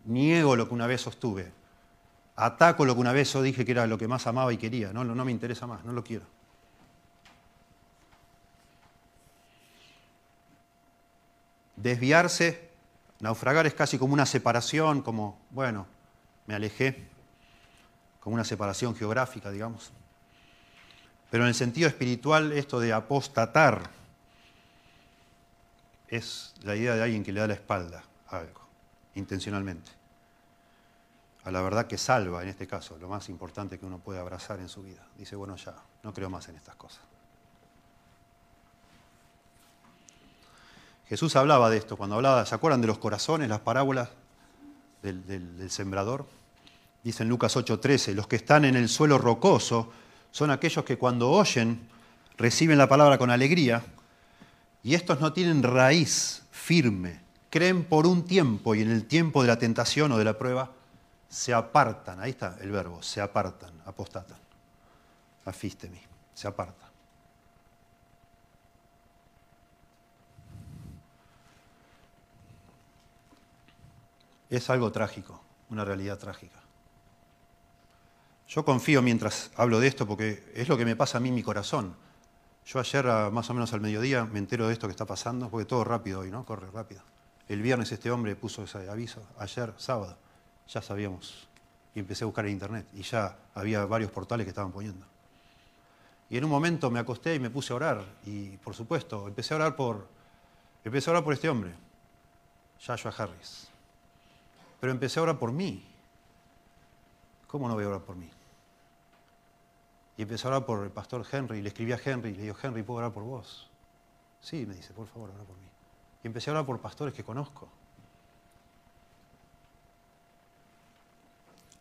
[0.06, 1.52] Niego lo que una vez sostuve,
[2.42, 4.92] ataco lo que una vez yo dije que era lo que más amaba y quería,
[4.92, 6.26] no, no me interesa más, no lo quiero.
[11.76, 12.72] Desviarse,
[13.20, 15.86] naufragar es casi como una separación, como, bueno,
[16.48, 17.08] me alejé,
[18.20, 19.92] como una separación geográfica, digamos.
[21.30, 23.84] Pero en el sentido espiritual, esto de apostatar
[26.08, 28.62] es la idea de alguien que le da la espalda a algo,
[29.14, 30.01] intencionalmente.
[31.44, 34.60] A la verdad que salva, en este caso, lo más importante que uno puede abrazar
[34.60, 35.04] en su vida.
[35.18, 37.02] Dice, bueno, ya, no creo más en estas cosas.
[41.12, 44.08] Jesús hablaba de esto, cuando hablaba, ¿se acuerdan de los corazones, las parábolas
[45.02, 46.26] del, sembrador?
[47.04, 49.92] Dice en Lucas 8:13, los que están en el suelo rocoso
[50.32, 51.90] son aquellos que cuando oyen
[52.38, 53.84] reciben la palabra con alegría
[54.84, 59.50] y estos no tienen raíz firme, creen por un tiempo y en el tiempo de
[59.50, 60.72] la tentación o de la prueba
[61.32, 64.38] se apartan, ahí está el verbo, se apartan, apostatan,
[65.46, 66.02] afístemi,
[66.34, 66.90] se apartan.
[74.50, 76.60] Es algo trágico, una realidad trágica.
[78.50, 81.36] Yo confío mientras hablo de esto porque es lo que me pasa a mí en
[81.36, 81.96] mi corazón.
[82.66, 85.64] Yo ayer, más o menos al mediodía, me entero de esto que está pasando, porque
[85.64, 86.46] todo rápido hoy, ¿no?
[86.46, 87.02] Corre rápido.
[87.48, 90.18] El viernes este hombre puso ese aviso, ayer, sábado,
[90.68, 91.48] ya sabíamos.
[91.94, 95.06] Y empecé a buscar en internet y ya había varios portales que estaban poniendo.
[96.30, 98.06] Y en un momento me acosté y me puse a orar.
[98.26, 100.08] Y por supuesto, empecé a orar por,
[100.84, 101.74] empecé a orar por este hombre,
[102.86, 103.68] Joshua Harris.
[104.80, 105.86] Pero empecé a orar por mí.
[107.48, 108.30] ¿Cómo no voy a orar por mí?
[110.18, 112.56] Y empezó a orar por el pastor Henry, le escribí a Henry, y le digo,
[112.62, 113.70] Henry, ¿puedo orar por vos?
[114.40, 115.68] Sí, me dice, por favor, ora por mí.
[116.24, 117.68] Y empecé a orar por pastores que conozco.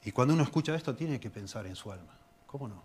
[0.05, 2.13] Y cuando uno escucha esto, tiene que pensar en su alma.
[2.47, 2.83] ¿Cómo no?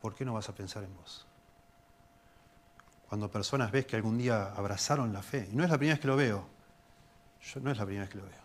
[0.00, 1.26] ¿Por qué no vas a pensar en vos?
[3.08, 6.00] Cuando personas ves que algún día abrazaron la fe, y no es la primera vez
[6.00, 6.46] que lo veo,
[7.42, 8.44] yo no es la primera vez que lo veo.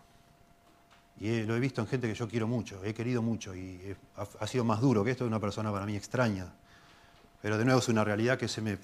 [1.20, 4.48] Y lo he visto en gente que yo quiero mucho, he querido mucho y ha,
[4.48, 6.54] sido más duro que esto de una persona para mí extraña.
[7.42, 8.78] Pero de nuevo es una realidad que se me,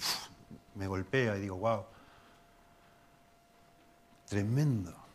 [0.74, 1.84] me golpea y digo, wow,
[4.28, 5.05] tremendo.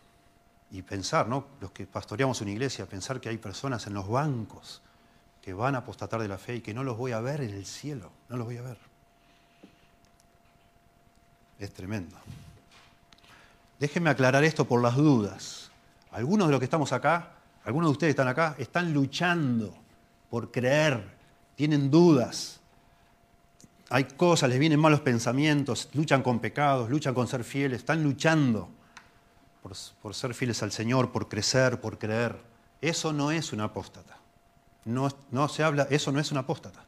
[0.71, 1.47] Y pensar, ¿no?
[1.59, 4.81] Los que pastoreamos una iglesia, pensar que hay personas en los bancos
[5.41, 7.49] que van a apostatar de la fe y que no los voy a ver en
[7.49, 8.77] el cielo, no los voy a ver.
[11.59, 12.15] Es tremendo.
[13.79, 15.71] Déjenme aclarar esto por las dudas.
[16.11, 17.31] Algunos de los que estamos acá,
[17.65, 19.75] algunos de ustedes están acá, están luchando
[20.29, 21.03] por creer,
[21.55, 22.59] tienen dudas.
[23.89, 28.69] Hay cosas, les vienen malos pensamientos, luchan con pecados, luchan con ser fieles, están luchando
[29.61, 32.37] por, ser fieles al Señor, por crecer, por creer.
[32.81, 34.17] Eso no es una apóstata.
[34.85, 36.83] No, no se habla, eso no es una apóstata,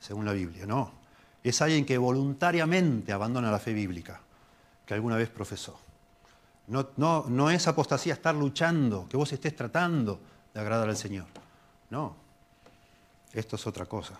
[0.00, 0.92] según la Biblia, no.
[1.44, 4.20] Es alguien que voluntariamente abandona la fe bíblica
[4.84, 5.78] que alguna vez profesó.
[6.66, 10.20] No, no, no es apostasía estar luchando, que vos estés tratando
[10.52, 11.26] de agradar al Señor.
[11.90, 12.16] No,
[13.32, 14.14] esto es otra cosa.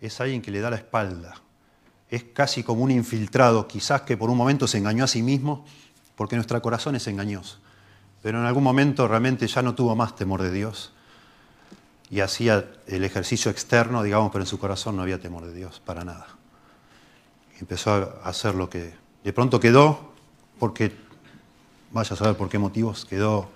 [0.00, 1.34] Es alguien que le da la espalda.
[2.12, 5.64] Es casi como un infiltrado, quizás que por un momento se engañó a sí mismo,
[6.14, 7.58] porque nuestro corazón es engañoso.
[8.20, 10.92] Pero en algún momento realmente ya no tuvo más temor de Dios
[12.10, 15.80] y hacía el ejercicio externo, digamos, pero en su corazón no había temor de Dios,
[15.80, 16.26] para nada.
[17.58, 18.92] empezó a hacer lo que
[19.24, 20.12] de pronto quedó,
[20.58, 20.92] porque,
[21.92, 23.48] vaya a saber por qué motivos, quedó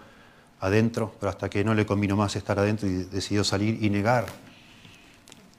[0.61, 4.25] adentro, pero hasta que no le convino más estar adentro y decidió salir y negar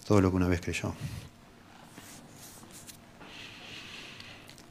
[0.07, 0.95] todo lo que una vez creyó.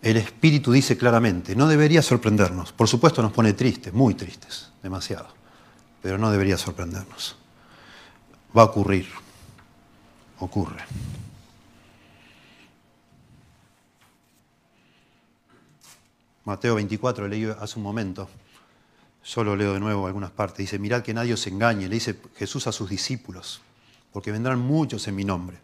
[0.02, 2.72] El Espíritu dice claramente, no debería sorprendernos.
[2.72, 5.28] Por supuesto nos pone tristes, muy tristes, demasiado,
[6.02, 7.36] pero no debería sorprendernos
[8.56, 9.06] va a ocurrir.
[10.38, 10.84] Ocurre.
[16.44, 18.28] Mateo 24, leí hace un momento,
[19.22, 22.68] solo leo de nuevo algunas partes, dice, mirad que nadie os engañe, le dice Jesús
[22.68, 23.60] a sus discípulos,
[24.12, 25.58] porque vendrán muchos en mi nombre.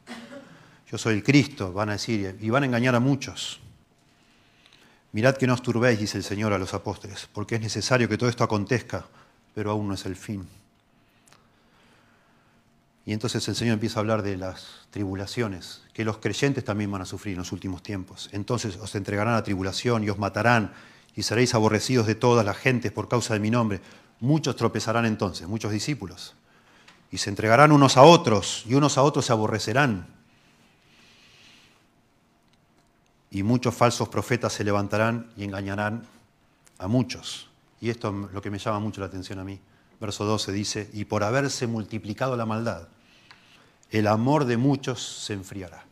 [0.91, 3.61] Yo soy el Cristo, van a decir, y van a engañar a muchos.
[5.13, 8.17] Mirad que no os turbéis, dice el Señor a los apóstoles, porque es necesario que
[8.17, 9.05] todo esto acontezca,
[9.55, 10.49] pero aún no es el fin.
[13.05, 17.03] Y entonces el Señor empieza a hablar de las tribulaciones, que los creyentes también van
[17.03, 18.31] a sufrir en los últimos tiempos.
[18.33, 20.73] Entonces os entregarán a tribulación y os matarán
[21.15, 23.81] y seréis aborrecidos de todas las gentes por causa de mi nombre.
[24.21, 26.35] Muchos tropezarán entonces, muchos discípulos.
[27.11, 30.07] Y se entregarán unos a otros y unos a otros se aborrecerán.
[33.33, 36.05] Y muchos falsos profetas se levantarán y engañarán
[36.79, 37.49] a muchos.
[37.81, 39.59] Y esto es lo que me llama mucho la atención a mí
[40.03, 42.89] verso 12 dice, y por haberse multiplicado la maldad,
[43.93, 45.85] el amor de muchos se enfriará.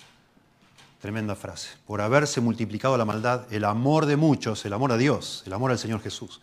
[1.01, 1.69] Tremenda frase.
[1.87, 5.71] Por haberse multiplicado la maldad, el amor de muchos, el amor a Dios, el amor
[5.71, 6.41] al Señor Jesús,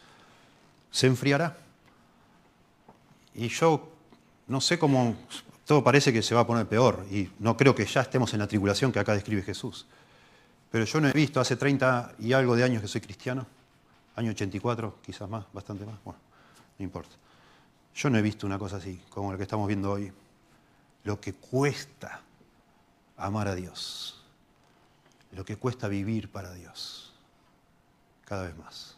[0.91, 1.57] se enfriará.
[3.35, 3.91] Y yo
[4.47, 5.17] no sé cómo,
[5.65, 8.39] todo parece que se va a poner peor, y no creo que ya estemos en
[8.39, 9.87] la tribulación que acá describe Jesús.
[10.71, 13.45] Pero yo no he visto, hace 30 y algo de años que soy cristiano,
[14.15, 16.19] año 84, quizás más, bastante más, bueno,
[16.77, 17.15] no importa.
[17.95, 20.11] Yo no he visto una cosa así, como la que estamos viendo hoy.
[21.03, 22.21] Lo que cuesta
[23.15, 24.21] amar a Dios.
[25.31, 27.13] Lo que cuesta vivir para Dios.
[28.25, 28.97] Cada vez más.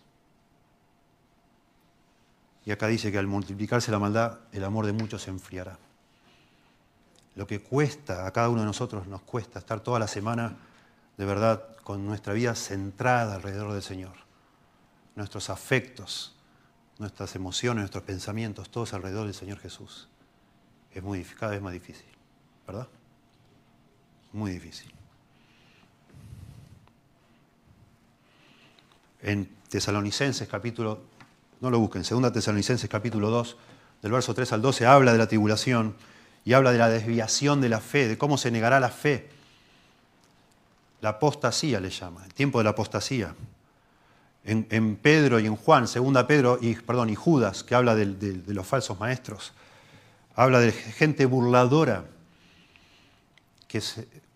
[2.66, 5.78] Y acá dice que al multiplicarse la maldad, el amor de muchos se enfriará.
[7.36, 10.58] Lo que cuesta a cada uno de nosotros, nos cuesta estar toda la semana
[11.20, 14.14] de verdad con nuestra vida centrada alrededor del Señor.
[15.18, 16.34] Nuestros afectos,
[16.98, 20.08] nuestras emociones, nuestros pensamientos, todos alrededor del Señor Jesús.
[20.94, 22.08] Es muy, cada vez más difícil,
[22.66, 22.88] ¿verdad?
[24.32, 24.94] Muy difícil.
[29.22, 31.02] En Tesalonicenses capítulo,
[31.60, 33.58] no lo busquen, segunda Tesalonicenses capítulo 2,
[34.04, 35.98] del verso 3 al 12, habla de la tribulación
[36.46, 39.38] y habla de la desviación de la fe, de cómo se negará la fe.
[41.02, 43.34] La apostasía le llama, el tiempo de la apostasía
[44.44, 48.66] en, Pedro y en Juan, segunda Pedro y, perdón, y Judas, que habla de, los
[48.66, 49.54] falsos maestros,
[50.36, 52.06] habla de gente burladora,
[53.68, 53.82] que,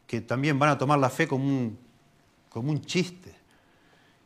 [0.06, 1.80] que, también van a tomar la fe como un,
[2.50, 3.34] como un chiste,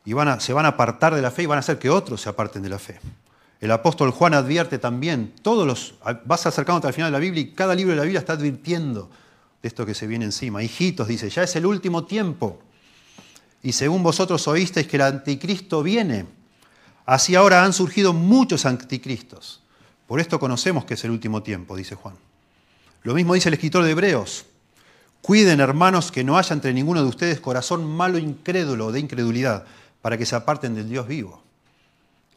[0.04, 1.90] y van a, se van a apartar de la fe y van a hacer que
[1.90, 3.00] otros se aparten de la fe.
[3.60, 7.52] El apóstol Juan advierte también, todos los, vas acercándote al final de la Biblia y
[7.52, 9.10] cada libro de la Biblia está advirtiendo
[9.62, 10.62] de esto que se viene encima.
[10.62, 12.60] Hijitos, dice, ya es el último tiempo.
[13.62, 16.26] Y según vosotros oísteis que el anticristo viene,
[17.06, 19.60] así ahora han surgido muchos anticristos.
[20.06, 22.14] Por esto conocemos que es el último tiempo, dice Juan.
[23.02, 24.46] Lo mismo dice el escritor de Hebreos.
[25.20, 29.66] Cuiden, hermanos, que no haya entre ninguno de ustedes corazón malo, incrédulo, de incredulidad,
[30.00, 31.42] para que se aparten del Dios vivo.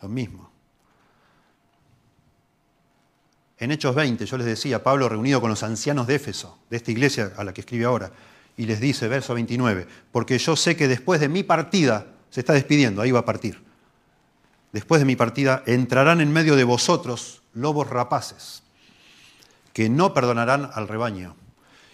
[0.02, 0.51] Lo mismo.
[3.62, 6.90] En Hechos 20, yo les decía, Pablo reunido con los ancianos de Éfeso, de esta
[6.90, 8.12] iglesia a la que escribe ahora,
[8.58, 12.54] y les dice, verso 29, porque yo sé que después de mi partida, se está
[12.54, 13.62] despidiendo, ahí va a partir,
[14.72, 18.64] después de mi partida entrarán en medio de vosotros lobos rapaces,
[19.74, 21.36] que no perdonarán al rebaño.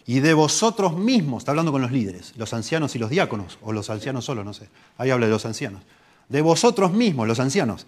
[0.06, 3.74] Y de vosotros mismos, está hablando con los líderes, los ancianos y los diáconos, o
[3.74, 5.82] los ancianos solo, no sé, ahí habla de los ancianos.
[6.30, 7.88] De vosotros mismos, los ancianos,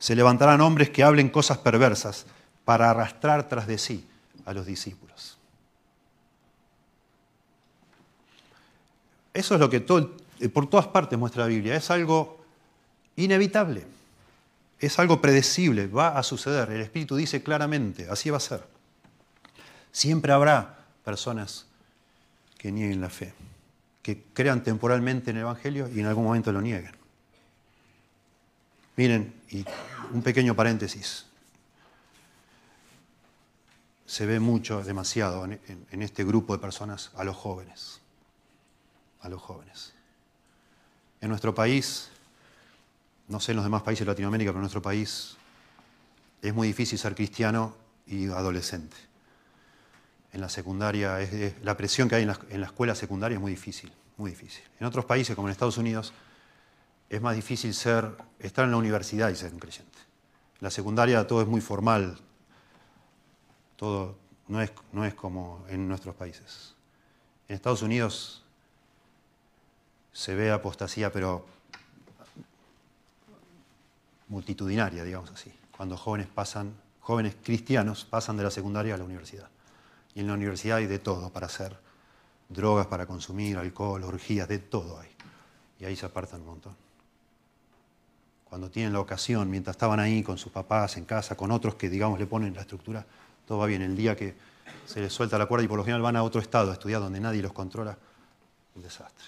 [0.00, 2.26] se levantarán hombres que hablen cosas perversas
[2.64, 4.06] para arrastrar tras de sí
[4.44, 5.38] a los discípulos.
[9.34, 9.84] Eso es lo que
[10.40, 11.76] eh, por todas partes muestra la Biblia.
[11.76, 12.44] Es algo
[13.16, 13.86] inevitable.
[14.78, 15.86] Es algo predecible.
[15.86, 16.70] Va a suceder.
[16.70, 18.64] El Espíritu dice claramente, así va a ser.
[19.90, 21.66] Siempre habrá personas
[22.58, 23.34] que nieguen la fe,
[24.02, 26.92] que crean temporalmente en el Evangelio y en algún momento lo nieguen.
[28.96, 29.64] Miren, y
[30.12, 31.26] un pequeño paréntesis.
[34.12, 38.02] Se ve mucho, demasiado, en este grupo de personas a los jóvenes
[39.22, 39.94] a los jóvenes.
[41.20, 42.10] En nuestro país,
[43.28, 45.36] no sé en los demás países de Latinoamérica, pero en nuestro país
[46.42, 47.74] es muy difícil ser cristiano
[48.06, 48.96] y adolescente.
[50.32, 51.18] En la secundaria,
[51.62, 54.64] la presión que hay en la, en la escuela secundaria es muy difícil, muy difícil.
[54.80, 56.12] En otros países, como en Estados Unidos,
[57.08, 59.98] es más difícil ser, estar en la universidad y ser un creyente.
[60.54, 62.18] En la secundaria todo es muy formal,
[63.82, 64.14] todo
[64.46, 66.76] no es, no es como en nuestros países.
[67.48, 68.44] En Estados Unidos
[70.12, 71.44] se ve apostasía, pero
[74.28, 79.48] multitudinaria, digamos así, cuando jóvenes pasan, jóvenes cristianos pasan de la secundaria a la universidad.
[80.14, 81.76] Y en la universidad hay de todo para hacer,
[82.48, 85.10] drogas para consumir, alcohol, orgías, de todo hay.
[85.80, 86.76] Y ahí se apartan un montón.
[88.44, 91.90] Cuando tienen la ocasión, mientras estaban ahí con sus papás en casa, con otros que,
[91.90, 93.04] digamos, le ponen la estructura,
[93.46, 93.82] todo va bien.
[93.82, 94.34] El día que
[94.86, 97.00] se les suelta la cuerda y por lo general van a otro estado a estudiar
[97.00, 97.96] donde nadie los controla,
[98.74, 99.26] un desastre.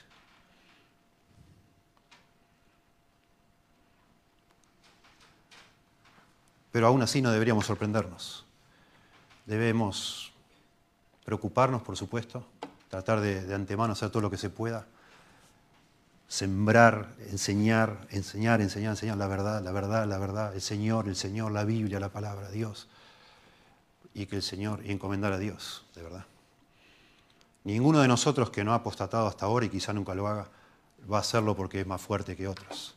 [6.73, 8.45] Pero aún así no deberíamos sorprendernos.
[9.47, 10.33] Debemos
[11.25, 12.45] preocuparnos, por supuesto,
[12.89, 14.87] tratar de, de antemano hacer todo lo que se pueda,
[16.27, 21.53] sembrar, enseñar, enseñar, enseñar, enseñar la verdad, la verdad, la verdad, el Señor, el Señor,
[21.53, 22.89] la Biblia, la palabra, Dios.
[24.15, 26.25] Y que el Señor, y encomendar a Dios, de verdad.
[27.65, 30.49] Ninguno de nosotros que no ha apostatado hasta ahora y quizá nunca lo haga,
[31.11, 32.95] va a hacerlo porque es más fuerte que otros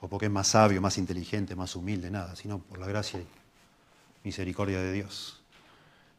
[0.00, 3.26] o porque es más sabio, más inteligente, más humilde, nada, sino por la gracia y
[4.24, 5.40] misericordia de Dios,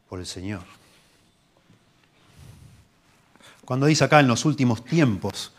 [0.08, 0.62] por el Señor.
[3.64, 5.52] Cuando dice acá en los últimos tiempos,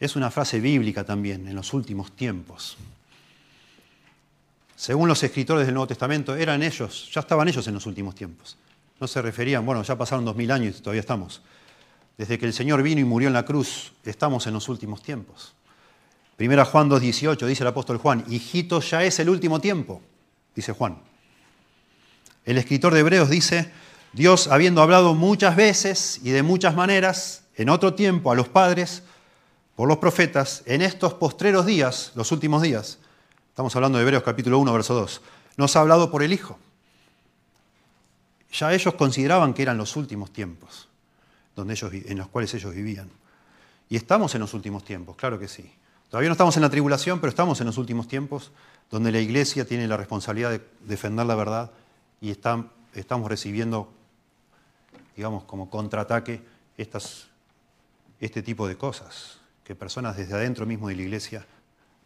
[0.00, 2.76] es una frase bíblica también, en los últimos tiempos.
[4.76, 8.56] Según los escritores del Nuevo Testamento, eran ellos, ya estaban ellos en los últimos tiempos.
[9.00, 11.42] No se referían, bueno, ya pasaron dos mil años y todavía estamos.
[12.16, 15.54] Desde que el Señor vino y murió en la cruz, estamos en los últimos tiempos.
[16.36, 20.02] Primera Juan 2.18 dice el apóstol Juan, hijito, ya es el último tiempo,
[20.54, 20.98] dice Juan.
[22.44, 23.70] El escritor de Hebreos dice,
[24.12, 29.02] Dios habiendo hablado muchas veces y de muchas maneras, en otro tiempo a los padres,
[29.76, 32.98] por los profetas, en estos postreros días, los últimos días,
[33.54, 35.22] estamos hablando de Hebreos capítulo 1, verso 2,
[35.58, 36.58] nos ha hablado por el Hijo.
[38.52, 40.88] Ya ellos consideraban que eran los últimos tiempos
[41.54, 43.08] donde ellos, en los cuales ellos vivían.
[43.88, 45.72] Y estamos en los últimos tiempos, claro que sí.
[46.10, 48.50] Todavía no estamos en la tribulación, pero estamos en los últimos tiempos
[48.90, 51.70] donde la iglesia tiene la responsabilidad de defender la verdad
[52.20, 53.88] y estamos recibiendo,
[55.14, 56.42] digamos, como contraataque
[56.76, 61.46] este tipo de cosas, que personas desde adentro mismo de la iglesia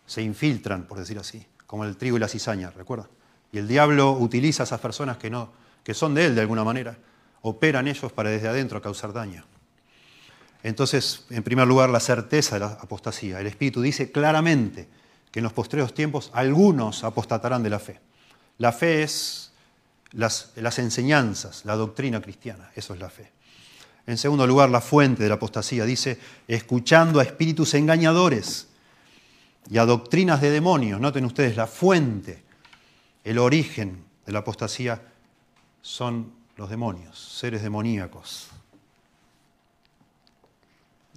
[0.09, 3.09] se infiltran, por decir así, como el trigo y la cizaña, ¿recuerda?
[3.53, 5.53] Y el diablo utiliza a esas personas que, no,
[5.85, 6.97] que son de él de alguna manera,
[7.43, 9.45] operan ellos para desde adentro causar daño.
[10.63, 13.39] Entonces, en primer lugar, la certeza de la apostasía.
[13.39, 14.89] El Espíritu dice claramente
[15.31, 18.01] que en los postreros tiempos algunos apostatarán de la fe.
[18.57, 19.53] La fe es
[20.13, 23.31] las, las, enseñanzas, la doctrina cristiana, eso es la fe.
[24.07, 28.69] En segundo lugar, la fuente de la apostasía dice, escuchando a espíritus engañadores
[29.71, 31.01] y a doctrinas de demonios.
[31.01, 32.43] Noten ustedes, la fuente,
[33.25, 35.03] el origen de la apostasía
[35.83, 38.49] son los demonios, seres demoníacos.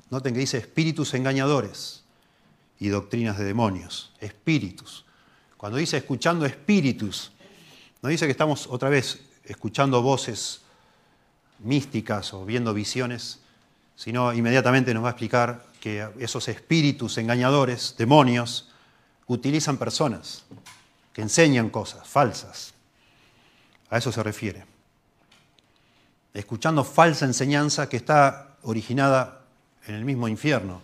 [0.10, 2.04] Noten que dice espíritus engañadores
[2.80, 4.12] y doctrinas de demonios.
[4.20, 5.06] Espíritus.
[5.56, 7.32] Cuando dice escuchando espíritus,
[8.02, 10.62] no dice que estamos otra vez escuchando voces
[11.60, 13.39] místicas o viendo visiones,
[13.95, 18.69] sino inmediatamente nos va a explicar que esos espíritus engañadores, demonios,
[19.27, 20.45] utilizan personas
[21.11, 22.73] que enseñan cosas falsas.
[23.89, 24.63] A eso se refiere.
[26.34, 29.41] Escuchando falsa enseñanza que está originada
[29.88, 30.82] en el mismo infierno,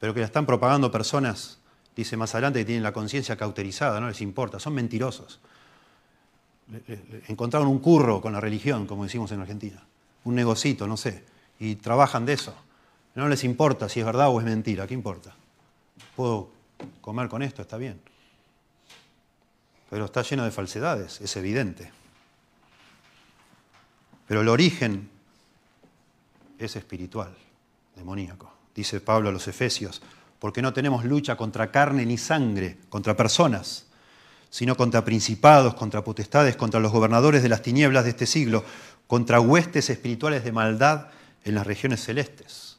[0.00, 1.58] pero que la están propagando personas,
[1.94, 5.38] dice más adelante, que tienen la conciencia cauterizada, no les importa, son mentirosos.
[7.28, 9.84] Encontraron un curro con la religión, como decimos en Argentina,
[10.24, 11.24] un negocito, no sé,
[11.58, 12.54] y trabajan de eso.
[13.14, 15.34] No les importa si es verdad o es mentira, ¿qué importa?
[16.16, 16.50] Puedo
[17.00, 18.00] comer con esto, está bien.
[19.90, 21.90] Pero está lleno de falsedades, es evidente.
[24.28, 25.10] Pero el origen
[26.58, 27.34] es espiritual
[27.96, 28.52] demoníaco.
[28.74, 30.00] Dice Pablo a los Efesios,
[30.38, 33.86] porque no tenemos lucha contra carne ni sangre, contra personas,
[34.48, 38.64] sino contra principados, contra potestades, contra los gobernadores de las tinieblas de este siglo,
[39.06, 41.08] contra huestes espirituales de maldad
[41.44, 42.69] en las regiones celestes.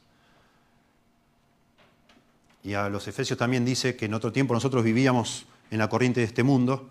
[2.63, 6.19] Y a los Efesios también dice que en otro tiempo nosotros vivíamos en la corriente
[6.19, 6.89] de este mundo,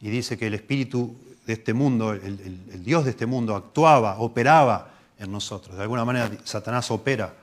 [0.00, 1.14] y dice que el espíritu
[1.46, 5.76] de este mundo, el, Dios de este mundo, actuaba, operaba en nosotros.
[5.76, 7.34] De alguna manera Satanás opera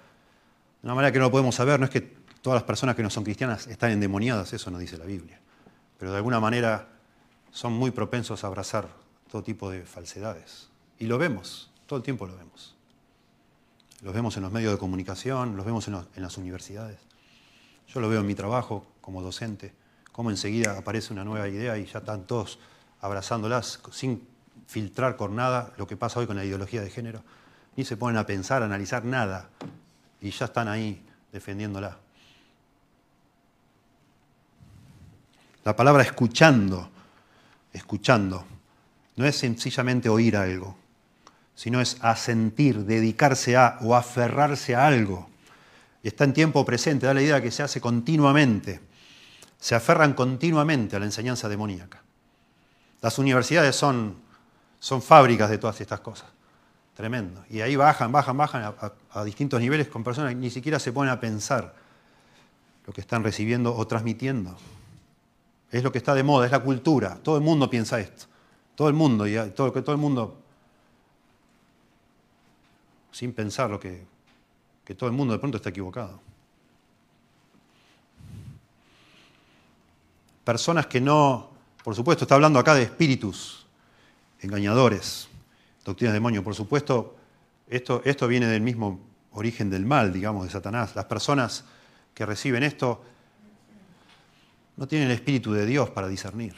[0.84, 2.02] una manera que no lo podemos saber no es que
[2.42, 5.40] todas las personas que no son cristianas están endemoniadas, eso no dice la Biblia,
[5.98, 6.88] pero de alguna manera
[7.52, 8.88] son muy propensos a abrazar
[9.30, 10.70] todo tipo de falsedades.
[11.00, 12.76] Y lo vemos, todo el tiempo lo vemos.
[14.02, 17.00] Los vemos en los medios de comunicación, los vemos en las universidades.
[17.94, 19.74] Yo lo veo en mi trabajo como docente,
[20.12, 22.60] cómo enseguida aparece una nueva idea y ya están todos
[23.02, 24.28] abrazándolas sin
[24.68, 27.24] filtrar con nada lo que pasa hoy con la ideología de género,
[27.76, 29.50] ni se ponen a pensar, a analizar nada,
[30.20, 31.98] y ya están ahí defendiéndola.
[35.64, 36.90] La palabra escuchando,
[37.72, 38.46] escuchando,
[39.16, 40.76] no es sencillamente oír algo,
[41.56, 45.30] sino es asentir, dedicarse a o aferrarse a algo
[46.08, 48.82] está en tiempo presente, da la idea que se hace continuamente.
[49.60, 52.02] Se aferran continuamente a la enseñanza demoníaca.
[53.02, 54.16] Las universidades son,
[54.80, 56.30] son fábricas de todas estas cosas.
[56.96, 57.44] Tremendo.
[57.50, 58.74] Y ahí bajan, bajan, bajan
[59.12, 61.76] a, distintos niveles con personas que ni siquiera se ponen a pensar
[62.86, 64.58] lo que están recibiendo o transmitiendo.
[65.72, 67.20] Es lo que está de moda, es la cultura.
[67.22, 68.26] Todo el mundo piensa esto.
[68.76, 70.40] Todo el mundo, y todo, todo el mundo,
[73.12, 74.06] sin pensar lo que,
[74.88, 76.22] que todo el mundo de pronto está equivocado.
[80.46, 81.50] Personas que no,
[81.84, 83.66] por supuesto, está hablando acá de espíritus
[84.40, 85.28] engañadores,
[85.84, 87.18] doctrinas de demonio, por supuesto,
[87.68, 89.02] esto, esto viene del mismo
[89.34, 90.96] origen del mal, digamos, de Satanás.
[90.96, 91.66] Las personas
[92.14, 93.04] que reciben esto
[94.78, 96.56] no tienen el espíritu de Dios para discernir.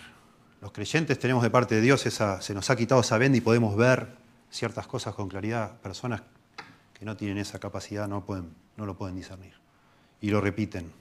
[0.61, 3.41] Los creyentes tenemos de parte de Dios esa, se nos ha quitado esa venda y
[3.41, 4.07] podemos ver
[4.51, 5.79] ciertas cosas con claridad.
[5.81, 6.21] Personas
[6.99, 9.53] que no tienen esa capacidad no, pueden, no lo pueden discernir.
[10.19, 10.91] Y lo repiten.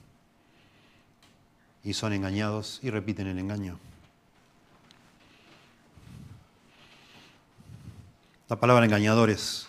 [1.83, 3.77] Y son engañados y repiten el engaño.
[8.47, 9.67] La palabra engañadores,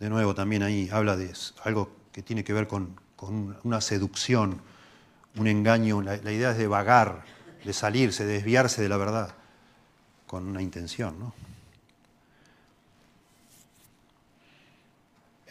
[0.00, 1.32] de nuevo, también ahí habla de
[1.62, 3.00] algo que tiene que ver con,
[3.62, 4.60] una seducción,
[5.36, 6.02] un engaño.
[6.02, 7.24] La, la idea es de vagar,
[7.64, 9.34] de salirse, de desviarse de la verdad,
[10.26, 11.34] con una intención, ¿no?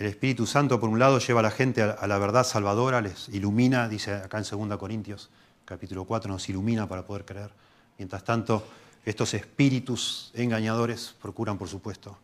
[0.02, 3.30] El Espíritu Santo, por un lado, lleva a la gente a la verdad salvadora, les
[3.30, 5.30] ilumina, dice acá en 2 Corintios,
[5.64, 7.52] capítulo 4, nos ilumina para poder creer.
[8.00, 8.68] Mientras tanto,
[9.06, 12.18] estos espíritus engañadores procuran, por supuesto,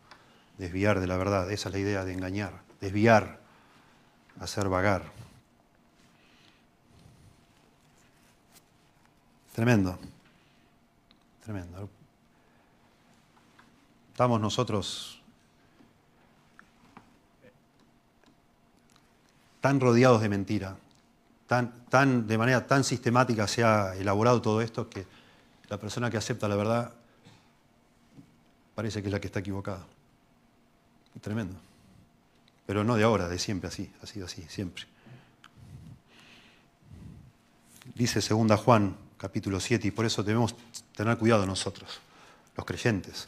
[0.58, 1.52] desviar de la verdad.
[1.52, 3.38] Esa es la idea de engañar, desviar,
[4.40, 5.04] hacer vagar.
[9.54, 10.00] Tremendo,
[11.44, 11.88] tremendo.
[14.10, 15.17] Estamos nosotros
[19.60, 20.76] tan rodeados de mentira,
[21.46, 25.06] tan, tan, de manera tan sistemática se ha elaborado todo esto que
[25.68, 26.92] la persona que acepta la verdad
[28.74, 29.84] parece que es la que está equivocada.
[31.20, 31.56] Tremendo.
[32.64, 34.84] Pero no de ahora, de siempre así, ha sido así, siempre.
[37.94, 40.54] Dice 2 Juan capítulo 7 y por eso debemos
[40.94, 42.00] tener cuidado nosotros,
[42.56, 43.26] los creyentes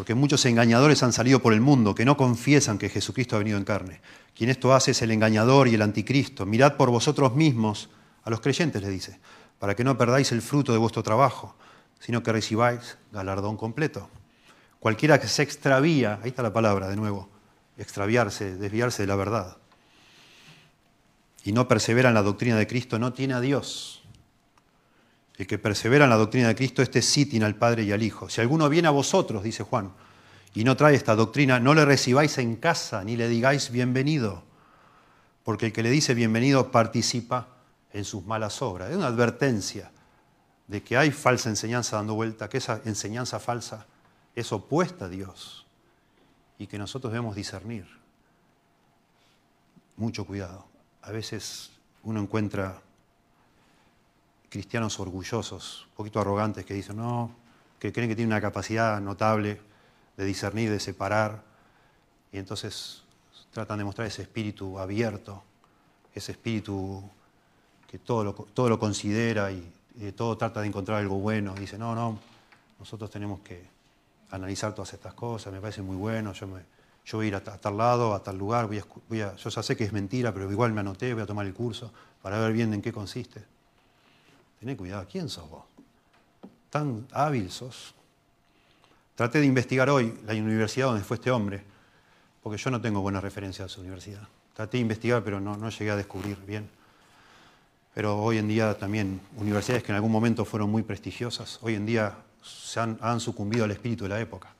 [0.00, 3.58] porque muchos engañadores han salido por el mundo que no confiesan que Jesucristo ha venido
[3.58, 4.00] en carne.
[4.34, 6.46] Quien esto hace es el engañador y el anticristo.
[6.46, 7.90] Mirad por vosotros mismos,
[8.24, 9.20] a los creyentes le dice,
[9.58, 11.54] para que no perdáis el fruto de vuestro trabajo,
[11.98, 14.08] sino que recibáis galardón completo.
[14.78, 17.28] Cualquiera que se extravía, ahí está la palabra de nuevo,
[17.76, 19.58] extraviarse, desviarse de la verdad,
[21.44, 23.99] y no persevera en la doctrina de Cristo, no tiene a Dios.
[25.40, 28.02] El que persevera en la doctrina de Cristo, este sí tiene al Padre y al
[28.02, 28.28] Hijo.
[28.28, 29.90] Si alguno viene a vosotros, dice Juan,
[30.52, 34.42] y no trae esta doctrina, no le recibáis en casa, ni le digáis bienvenido,
[35.42, 37.48] porque el que le dice bienvenido participa
[37.94, 38.90] en sus malas obras.
[38.90, 39.90] Es una advertencia
[40.68, 43.86] de que hay falsa enseñanza dando vuelta, que esa enseñanza falsa
[44.34, 45.64] es opuesta a Dios
[46.58, 47.86] y que nosotros debemos discernir.
[49.96, 50.66] Mucho cuidado.
[51.00, 51.70] A veces
[52.02, 52.82] uno encuentra
[54.50, 57.30] cristianos orgullosos, un poquito arrogantes, que dicen, no,
[57.78, 59.60] que creen que tienen una capacidad notable
[60.16, 61.42] de discernir, de separar,
[62.32, 63.04] y entonces
[63.52, 65.42] tratan de mostrar ese espíritu abierto,
[66.14, 67.02] ese espíritu
[67.88, 69.72] que todo lo, todo lo considera y,
[70.16, 71.52] todo trata de encontrar algo bueno.
[71.56, 72.18] Y dice, no, no,
[72.78, 73.62] nosotros tenemos que
[74.30, 76.60] analizar todas estas cosas, me parece muy bueno, yo, me,
[77.04, 79.92] yo voy a ir a, tal lado, a tal lugar, yo ya sé que es
[79.92, 81.92] mentira, pero igual me anoté, voy a tomar el curso
[82.22, 83.44] para ver bien en qué consiste.
[84.60, 85.64] Tené cuidado, ¿quién sos vos?
[86.68, 87.94] Tan hábil sos.
[89.14, 91.64] Traté de investigar hoy la universidad donde fue este hombre,
[92.42, 94.20] porque yo no tengo buena referencia de su universidad.
[94.52, 96.68] Traté de investigar, pero no, no llegué a descubrir bien.
[97.94, 101.86] Pero hoy en día también universidades que en algún momento fueron muy prestigiosas, hoy en
[101.86, 104.54] día se han, han sucumbido al espíritu de la época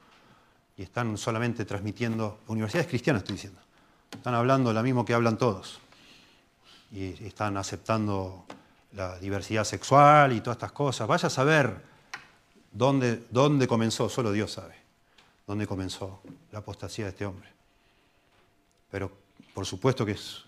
[0.79, 3.61] y están solamente transmitiendo, universidades cristianas estoy diciendo,
[4.11, 5.79] están hablando lo mismo que hablan todos,
[6.91, 8.47] y están aceptando
[8.93, 11.07] la diversidad sexual y todas estas cosas.
[11.07, 11.83] Vaya a saber
[12.73, 14.81] dónde, dónde comenzó, solo Dios sabe
[15.51, 16.21] dónde comenzó
[16.53, 17.49] la apostasía de este hombre.
[18.89, 19.11] Pero
[19.53, 20.45] por supuesto que es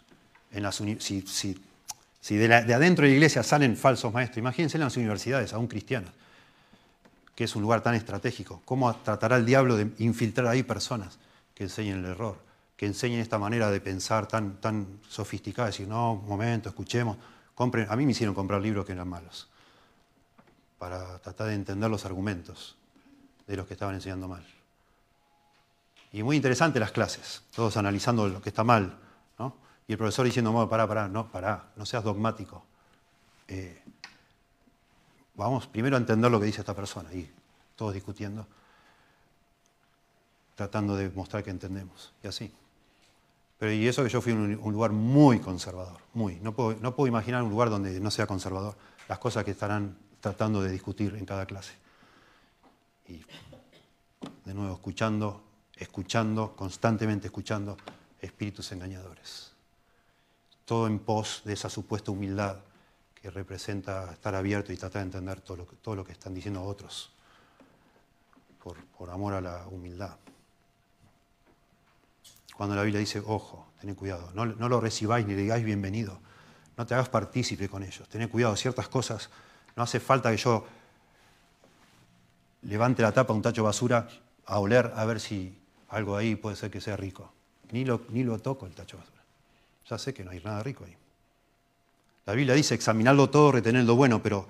[0.53, 4.85] en las si, si, de, de, adentro de la iglesia salen falsos maestros, imagínense en
[4.85, 6.13] las universidades, aún cristianas,
[7.35, 8.63] que es un lugar tan estratégico.
[8.65, 11.19] ¿Cómo tratará el diablo de infiltrar ahí personas
[11.53, 12.39] que enseñen el error,
[12.77, 17.17] que enseñen esta manera de pensar tan, tan sofisticada, decir, no, un momento, escuchemos,
[17.55, 17.87] compren.
[17.91, 19.49] A mí me hicieron comprar libros que eran malos,
[20.79, 22.77] para tratar de entender los argumentos
[23.47, 24.45] de los que estaban enseñando mal.
[26.13, 28.99] Y muy interesante las clases, todos analizando lo que está mal,
[29.39, 29.57] ¿no?
[29.87, 32.65] Y el profesor diciendo, no, pará, pará, no, pará, no seas dogmático.
[33.49, 33.83] Eh,
[35.35, 37.31] vamos primero a entender lo que dice esta persona, y
[37.77, 38.47] todos discutiendo,
[40.55, 42.53] tratando de mostrar que entendemos, y así.
[43.63, 46.41] Pero y eso que yo fui en un, lugar muy conservador, muy.
[46.41, 48.75] No puedo, no puedo imaginar un lugar donde no sea conservador,
[49.07, 51.75] las cosas que estarán tratando de discutir en cada clase.
[53.07, 53.23] Y
[54.45, 55.45] de nuevo, escuchando
[55.77, 57.77] escuchando, constantemente escuchando
[58.21, 59.53] espíritus engañadores.
[60.65, 62.57] Todo en pos de esa supuesta humildad
[63.15, 66.35] que representa estar abierto y tratar de entender todo lo que, todo lo que están
[66.35, 67.13] diciendo otros,
[68.59, 70.17] por, amor a la humildad.
[72.57, 76.21] Cuando la Biblia dice, ojo, tened cuidado, no, lo recibáis ni le digáis bienvenido,
[76.77, 79.31] no te hagas partícipe con ellos, tened cuidado, ciertas cosas,
[79.75, 80.67] no hace falta que yo
[82.63, 84.09] levante la tapa a un tacho de basura
[84.47, 87.33] a oler a ver si algo ahí puede ser que sea rico.
[87.71, 89.23] Ni lo, ni lo toco el tacho de basura.
[89.89, 90.97] Ya sé que no hay nada rico ahí.
[92.27, 94.47] La Biblia dice examinarlo todo, retener lo bueno, pero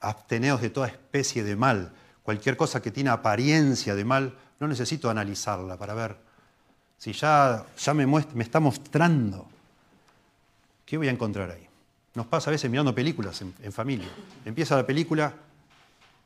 [0.00, 1.92] absteneos de toda especie de mal.
[2.22, 6.16] Cualquier cosa que tiene apariencia de mal, no necesito analizarla para ver
[7.00, 9.46] si ya, ya me, está mostrando.
[10.84, 11.66] ¿Qué voy a encontrar ahí?
[12.14, 14.08] Nos pasa a veces mirando películas en, familia.
[14.44, 15.32] Empieza la película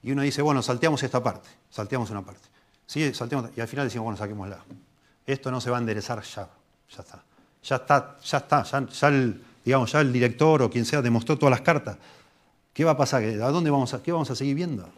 [0.02, 2.48] y uno dice, bueno, salteamos esta parte, salteamos una parte.
[2.86, 4.58] Sí, saltemos, y al final decimos, bueno, saquémosla.
[5.24, 6.48] Esto no se va a enderezar ya,
[6.90, 7.22] ya está.
[7.62, 11.52] Ya está, ya está, ya, el, digamos, ya el director o quien sea demostró todas
[11.52, 11.98] las cartas.
[12.72, 13.22] ¿Qué va a pasar?
[13.22, 14.88] ¿A dónde vamos a, qué vamos a seguir viendo?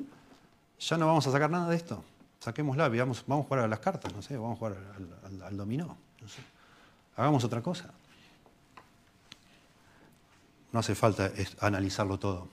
[0.81, 2.03] Ya no vamos a sacar nada de esto.
[2.47, 4.76] Saquémosla, vamos a jugar a las cartas, no sé, vamos a jugar
[5.44, 5.97] al, dominó.
[7.16, 7.90] Hagamos otra cosa.
[10.70, 12.47] No hace falta analizarlo todo.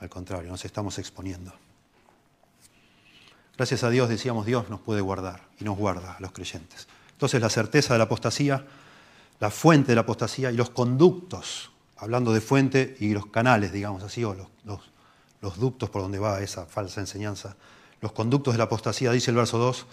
[0.00, 1.50] Al contrario, nos estamos exponiendo.
[3.56, 6.86] Gracias a Dios, decíamos, Dios nos puede guardar y nos guarda a los creyentes.
[7.12, 8.66] Entonces la certeza de la apostasía,
[9.40, 14.02] la fuente de la apostasía y los conductos, hablando de fuente y los canales, digamos
[14.02, 14.48] así, o los,
[15.40, 17.56] los, ductos por donde va esa falsa enseñanza.
[18.00, 19.86] Los conductos de la apostasía, dice el verso 2,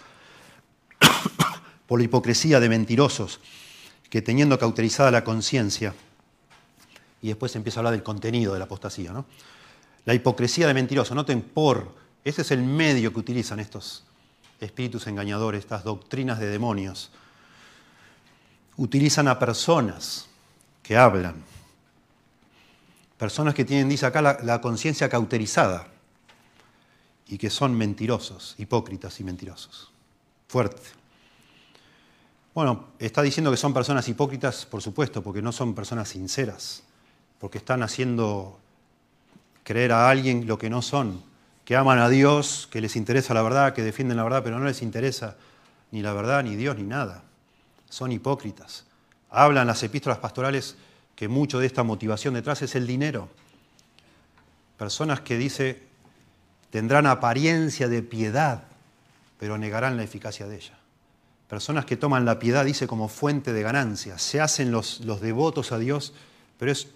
[1.86, 3.40] por la hipocresía de mentirosos
[4.10, 5.94] que teniendo cauterizada la conciencia,
[7.20, 9.24] y después empieza a hablar del contenido de la apostasía, ¿no?
[10.04, 11.94] La hipocresía de mentirosos, noten por
[12.24, 14.04] ese es el medio que utilizan estos
[14.60, 17.10] espíritus engañadores, estas doctrinas de demonios.
[18.76, 20.26] Utilizan a personas
[20.82, 21.36] que hablan,
[23.18, 25.88] personas que tienen, dice acá, la, conciencia cauterizada
[27.26, 29.92] y que son mentirosos, hipócritas y mentirosos.
[30.48, 30.82] Fuerte.
[32.54, 36.84] Bueno, está diciendo que son personas hipócritas, por supuesto, porque no son personas sinceras,
[37.40, 38.60] porque están haciendo
[39.64, 41.22] creer a alguien lo que no son,
[41.64, 44.66] que aman a Dios, que les interesa la verdad, que defienden la verdad, pero no
[44.66, 45.36] les interesa
[45.90, 47.24] ni la verdad, ni Dios, ni nada.
[47.88, 48.84] Son hipócritas.
[49.30, 50.76] Hablan las epístolas pastorales
[51.16, 53.28] que mucho de esta motivación detrás es el dinero.
[54.76, 55.82] Personas que dice
[56.74, 58.64] tendrán apariencia de piedad,
[59.38, 60.76] pero negarán la eficacia de ella.
[61.48, 64.18] Personas que toman la piedad, dice, como fuente de ganancia.
[64.18, 66.14] Se hacen los, los devotos a Dios,
[66.58, 66.88] pero es,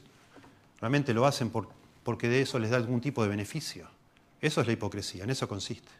[0.81, 1.69] realmente lo hacen por,
[2.03, 3.89] porque de eso les da algún tipo de beneficio.
[4.41, 5.93] Eso es la hipocresía, en eso consiste.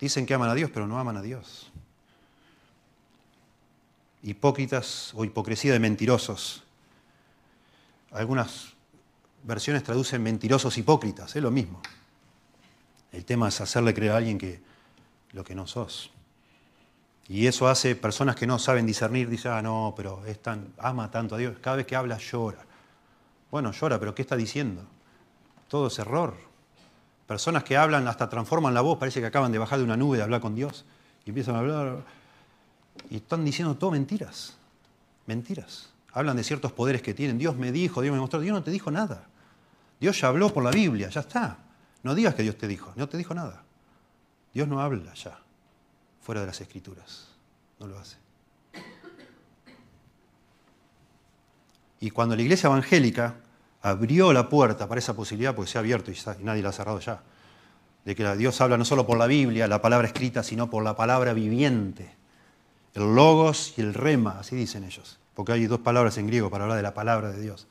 [0.00, 1.70] Dicen que aman a Dios, pero no aman a Dios.
[4.24, 6.64] Hipócritas o hipocresía de mentirosos.
[8.10, 8.72] Algunas
[9.44, 11.80] versiones traducen mentirosos hipócritas, es lo mismo.
[13.12, 14.60] El tema es hacerle creer a alguien que
[15.32, 16.10] lo que no sos.
[17.28, 21.10] Y eso hace personas que no saben discernir, dicen, ah, no, pero es tan, ama
[21.10, 21.56] tanto a Dios.
[21.60, 22.58] Cada vez que habla llora.
[23.50, 24.82] Bueno, llora, pero ¿qué está diciendo?
[25.68, 26.34] Todo es error.
[27.26, 30.16] Personas que hablan, hasta transforman la voz, parece que acaban de bajar de una nube
[30.16, 30.84] de hablar con Dios.
[31.24, 32.04] Y empiezan a hablar.
[33.08, 34.56] Y están diciendo todo mentiras.
[35.26, 35.90] Mentiras.
[36.12, 37.38] Hablan de ciertos poderes que tienen.
[37.38, 38.40] Dios me dijo, Dios me mostró.
[38.40, 39.26] Dios no te dijo nada.
[40.00, 41.58] Dios ya habló por la Biblia, ya está.
[42.02, 43.62] No digas que Dios te dijo, no te dijo nada.
[44.52, 45.38] Dios no habla ya,
[46.20, 47.28] fuera de las escrituras.
[47.78, 48.16] No lo hace.
[52.00, 53.36] Y cuando la iglesia evangélica
[53.80, 56.98] abrió la puerta para esa posibilidad, porque se ha abierto y, nadie la ha cerrado
[56.98, 57.22] ya,
[58.04, 60.96] de que Dios habla no solo por la Biblia, la palabra escrita, sino por la
[60.96, 62.12] palabra viviente.
[62.94, 66.64] El logos y el rema, así dicen ellos, porque hay dos palabras en griego para
[66.64, 67.68] hablar de la palabra de Dios.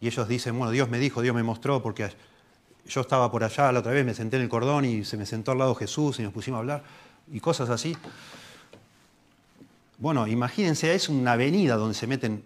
[0.00, 2.10] Y ellos dicen, bueno, Dios me dijo, Dios me mostró, porque
[2.86, 5.26] yo estaba por allá la otra vez, me senté en el cordón y se me
[5.26, 6.84] sentó al lado Jesús y nos pusimos a hablar,
[7.30, 7.96] y cosas así.
[9.98, 12.44] Bueno, imagínense, es una avenida donde se, meten,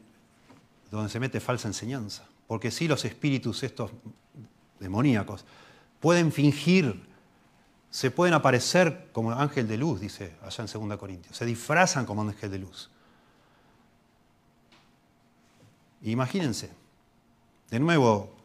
[0.91, 2.25] donde se mete falsa enseñanza.
[2.47, 3.91] Porque si los espíritus estos
[4.79, 5.45] demoníacos
[6.01, 7.07] pueden fingir,
[7.91, 11.37] se pueden aparecer como ángel de luz, dice allá en 2 Corintios.
[11.37, 12.91] Se disfrazan como ángel de luz.
[16.03, 16.71] Imagínense,
[17.71, 18.38] de nuevo,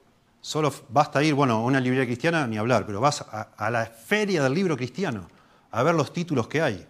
[0.44, 4.44] solo basta ir, bueno, a una librería cristiana ni hablar, pero vas a, la feria
[4.44, 5.30] del libro cristiano
[5.72, 6.86] a ver los títulos que hay.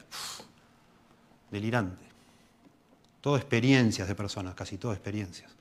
[1.51, 2.04] delirante.
[3.22, 5.51] Todo experiencias de personas, casi todo experiencias.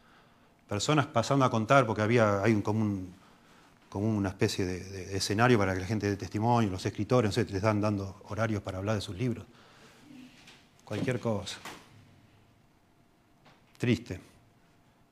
[0.66, 5.80] Personas pasando a contar, porque había, hay un, como, una especie de, escenario para que
[5.80, 9.16] la gente dé testimonio, los escritores, no les dan dando horarios para hablar de sus
[9.16, 9.45] libros.
[10.82, 11.59] Cualquier cosa.
[13.76, 14.18] Triste.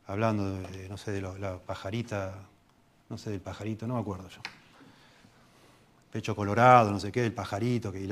[0.07, 2.49] Hablando de, no sé, de la pajarita,
[3.11, 4.41] no sé del pajarito, no me acuerdo yo.
[6.11, 8.09] Pecho colorado, no sé qué, el pajarito, que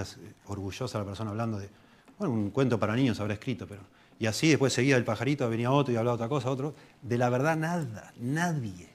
[0.46, 1.70] orgullosa la persona hablando de,
[2.18, 3.82] bueno, un cuento para niños habrá escrito, pero
[4.18, 6.74] y así después seguía el pajarito, venía otro y hablaba otra cosa, otro.
[7.02, 8.88] De la verdad nada, nadie,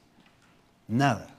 [0.88, 1.30] nada.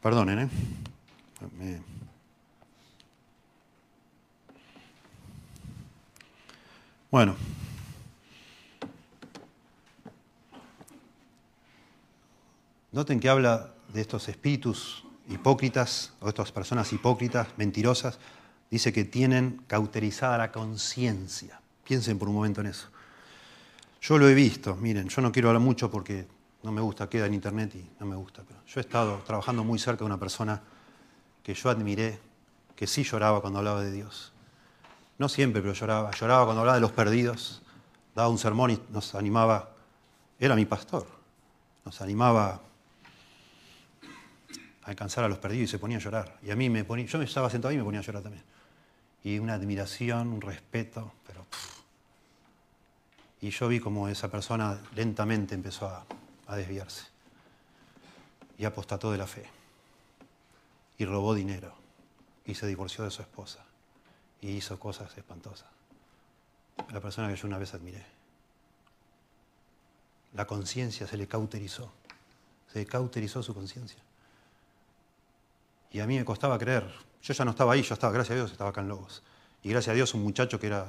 [0.00, 1.89] Perdonen, ¿eh?
[7.10, 7.34] Bueno.
[12.92, 18.18] Noten que habla de estos espíritus hipócritas, o estas personas hipócritas, mentirosas,
[18.70, 21.60] dice que tienen cauterizada la conciencia.
[21.84, 22.88] Piensen por un momento en eso.
[24.00, 26.26] Yo lo he visto, miren, yo no quiero hablar mucho porque
[26.62, 29.64] no me gusta, queda en internet y no me gusta, pero yo he estado trabajando
[29.64, 30.62] muy cerca de una persona
[31.42, 32.18] que yo admiré,
[32.76, 34.32] que sí lloraba cuando hablaba de Dios.
[35.20, 36.12] No siempre, pero lloraba.
[36.12, 37.60] Lloraba cuando hablaba de los perdidos,
[38.14, 39.68] daba un sermón y nos animaba,
[40.38, 41.06] era mi pastor,
[41.84, 42.62] nos animaba
[44.84, 46.38] alcanzar a los perdidos y se ponía a llorar.
[46.42, 48.22] Y a mí me ponía, yo me estaba sentado ahí y me ponía a llorar
[48.22, 48.42] también.
[49.22, 51.44] Y una admiración, un respeto, pero...
[53.42, 56.06] Y yo vi como esa persona lentamente empezó a,
[56.46, 57.04] a desviarse.
[58.56, 59.44] Y apostató de la fe.
[60.96, 61.74] Y robó dinero.
[62.46, 63.66] Y se divorció de su esposa.
[64.40, 65.68] Y hizo cosas espantosas.
[66.92, 68.04] La persona que yo una vez admiré.
[70.34, 71.92] La conciencia se le cauterizó.
[72.72, 74.00] Se cauterizó su conciencia.
[75.90, 76.90] Y a mí me costaba creer.
[77.22, 79.22] Yo ya no estaba ahí, yo estaba, gracias a Dios, estaba acá en Lobos.
[79.62, 80.86] Y gracias a Dios un muchacho que, era,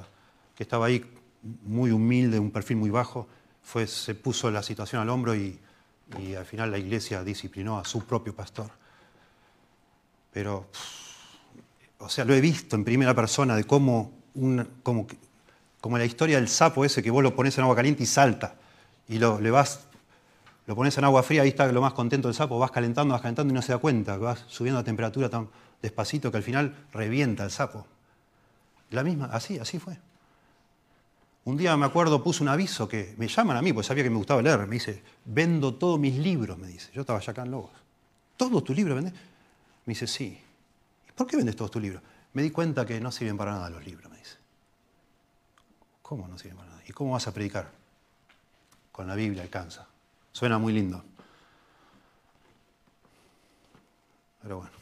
[0.54, 1.04] que estaba ahí
[1.42, 3.26] muy humilde, un perfil muy bajo,
[3.62, 5.58] fue, se puso la situación al hombro y,
[6.36, 8.70] al final la iglesia disciplinó a su propio pastor.
[10.30, 10.68] Pero,
[12.02, 14.12] o sea, lo he visto en primera persona de cómo,
[14.82, 15.06] como,
[15.80, 18.54] como la historia del sapo ese que vos lo pones en agua caliente y salta.
[19.08, 19.86] Y lo, le vas
[20.66, 23.22] lo pones en agua fría, ahí está lo más contento del sapo, vas calentando, vas
[23.22, 25.48] calentando y no se da cuenta, vas subiendo la temperatura tan
[25.80, 27.86] despacito que al final revienta el sapo.
[28.90, 29.98] La misma, así, así fue.
[31.44, 34.10] Un día me acuerdo, puse un aviso que me llaman a mí, porque sabía que
[34.10, 34.60] me gustaba leer.
[34.68, 36.90] Me dice, vendo todos mis libros, me dice.
[36.94, 37.72] Yo estaba allá acá en Lobos.
[38.36, 39.12] ¿Todos tus libros vendes?
[39.84, 40.38] Me dice, sí.
[41.14, 42.02] ¿Por qué vendes todos tus libros?
[42.32, 44.36] Me di cuenta que no sirven para nada los libros, me dice.
[46.00, 46.82] ¿Cómo no sirven para nada?
[46.86, 47.70] ¿Y cómo vas a predicar?
[48.90, 49.86] Con la Biblia alcanza.
[50.32, 51.04] Suena muy lindo.
[54.42, 54.72] Pero bueno.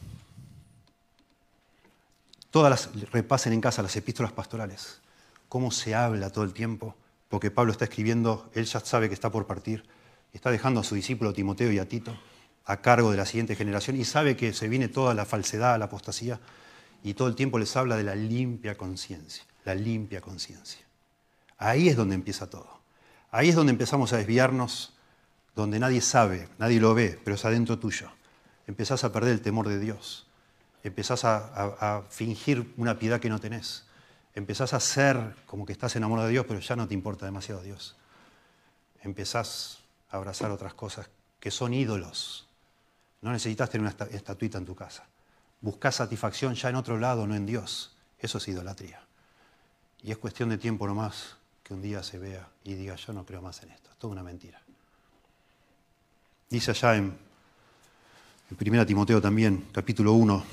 [2.50, 5.00] Todas las, repasen en casa las epístolas pastorales.
[5.48, 6.94] Cómo se habla todo el tiempo.
[7.28, 9.84] Porque Pablo está escribiendo, él ya sabe que está por partir.
[10.32, 12.16] Está dejando a su discípulo Timoteo y a Tito
[12.64, 15.86] a cargo de la siguiente generación y sabe que se viene toda la falsedad, la
[15.86, 16.40] apostasía.
[17.02, 19.44] Y todo el tiempo les habla de la limpia conciencia.
[19.64, 20.80] La limpia conciencia.
[21.58, 22.80] Ahí es donde empieza todo.
[23.30, 24.94] Ahí es donde empezamos a desviarnos
[25.54, 28.10] donde nadie sabe, nadie lo ve, pero es adentro tuyo.
[28.66, 30.26] Empezás a perder el temor de Dios.
[30.82, 33.84] Empezás a, fingir una piedad que no tenés.
[34.34, 37.62] Empezás a ser como que estás enamorado de Dios, pero ya no te importa demasiado
[37.62, 37.96] Dios.
[39.02, 39.80] Empezás
[40.10, 42.48] a abrazar otras cosas que son ídolos.
[43.22, 45.06] No necesitas tener una estatuita en tu casa.
[45.60, 47.96] Buscás satisfacción ya en otro lado, no en Dios.
[48.18, 49.02] Eso es idolatría.
[50.02, 53.24] Y es cuestión de tiempo nomás que un día se vea y diga, yo no
[53.26, 53.90] creo más en esto.
[53.90, 54.60] Es toda una mentira.
[56.48, 57.16] Dice allá en
[58.50, 60.44] En 1 Timoteo también, capítulo 1,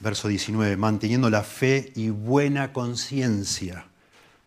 [0.00, 3.86] verso 19, manteniendo la fe y buena conciencia,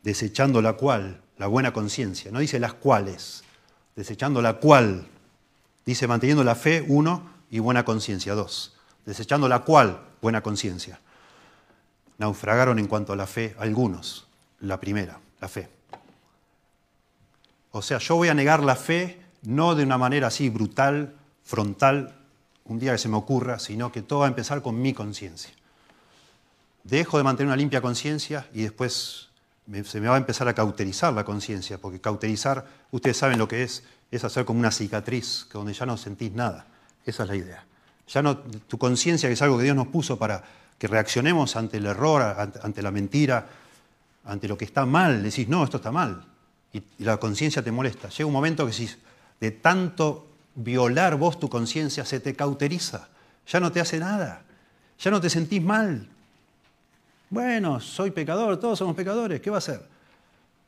[0.04, 3.44] desechando la cual, la buena conciencia, no dice las cuales,
[3.96, 5.08] desechando la cual,
[5.86, 8.74] dice manteniendo la fe, uno, y buena conciencia, dos,
[9.06, 11.00] desechando la cual, buena conciencia.
[12.18, 14.28] Naufragaron en cuanto a la fe algunos,
[14.62, 15.70] la primera, la fe.
[17.72, 22.16] O sea, yo voy a negar la fe no de una manera así brutal, frontal,
[22.66, 25.52] un día que se me ocurra, sino que todo va a empezar con mi conciencia.
[26.84, 29.30] Dejo de mantener una limpia conciencia y después
[29.86, 33.64] se me va a empezar a cauterizar la conciencia, porque cauterizar, ustedes saben lo que
[33.64, 36.68] es, es hacer como una cicatriz, que donde ya no sentís nada.
[37.06, 37.64] Esa es la idea.
[38.08, 40.44] Ya no, tu conciencia, que es algo que Dios nos puso para
[40.78, 42.22] que reaccionemos ante el error,
[42.62, 43.48] ante, la mentira,
[44.26, 46.26] ante lo que está mal, decís, no, esto está mal.
[46.74, 48.10] Y, la conciencia te molesta.
[48.10, 48.90] Llega un momento que si
[49.40, 53.08] de tanto violar vos tu conciencia se te cauteriza,
[53.48, 54.44] ya no te hace nada,
[55.00, 56.08] ya no te sentís mal.
[57.30, 59.88] Bueno, soy pecador, todos somos pecadores, ¿qué va a hacer?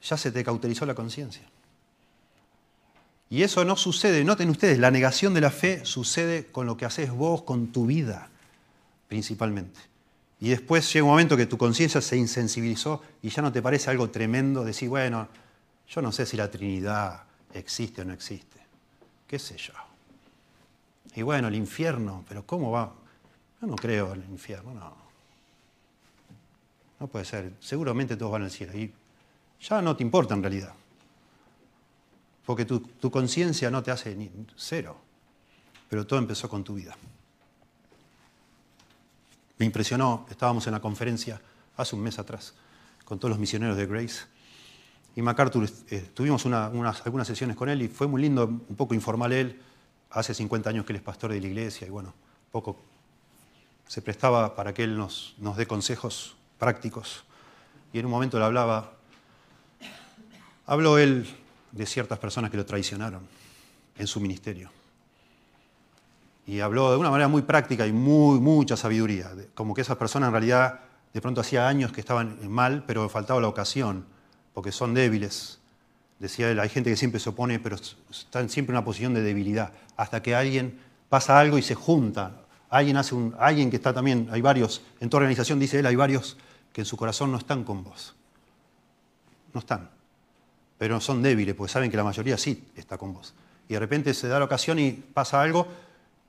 [0.02, 1.44] Ya se te cauterizó la conciencia.
[3.30, 6.86] Y eso no sucede, noten ustedes, la negación de la fe sucede con lo que
[6.86, 8.30] haces vos, con tu vida,
[9.08, 9.80] principalmente.
[10.40, 13.90] Y después llega un momento que tu conciencia se insensibilizó y ya no te parece
[13.90, 15.30] algo tremendo decir, bueno,
[15.88, 18.60] yo no sé si la Trinidad existe o no existe.
[19.26, 19.74] ¿Qué sé yo?
[21.16, 22.94] Y bueno, el infierno, pero ¿cómo va?
[23.62, 24.96] Yo no creo en el infierno, no.
[27.00, 27.54] No puede ser.
[27.60, 28.78] Seguramente todos van al cielo.
[28.78, 28.94] Y
[29.62, 30.74] ya no te importa en realidad.
[32.46, 34.98] Porque tu, tu conciencia no te hace ni cero.
[35.90, 36.96] Pero todo empezó con tu vida.
[39.58, 41.42] Me impresionó, estábamos en la conferencia
[41.78, 42.54] hace un mes atrás
[43.06, 44.34] con todos los misioneros de Grace
[45.16, 49.32] y MacArthur, eh, tuvimos algunas sesiones con él y fue muy lindo, un poco informal
[49.32, 49.62] él.
[50.10, 52.14] Hace 50 años que él es pastor de la iglesia y bueno,
[52.52, 52.80] poco
[53.88, 57.24] se prestaba para que él nos, nos dé consejos prácticos.
[57.92, 58.94] Y en un momento le hablaba,
[60.66, 61.28] habló él
[61.74, 63.28] de ciertas personas que lo traicionaron
[63.98, 64.70] en su ministerio.
[66.46, 70.28] Y habló de una manera muy práctica y muy, mucha sabiduría, como que esas personas
[70.28, 70.80] en realidad
[71.14, 74.06] de pronto hacía años que estaban mal, pero faltaba la ocasión
[74.54, 75.60] porque son débiles.
[76.20, 79.22] Decía él, hay gente que siempre se opone, pero están siempre en una posición de
[79.22, 82.44] debilidad, hasta que alguien pasa algo y se junta.
[82.70, 85.96] Alguien hace un, alguien que está también, hay varios, en tu organización dice él, hay
[85.96, 86.38] varios
[86.72, 88.16] que en su corazón no están con vos.
[89.54, 89.90] No están.
[90.84, 93.34] Pero son débiles, porque saben que la mayoría sí está con vos.
[93.70, 95.66] Y de repente se da la ocasión y pasa algo,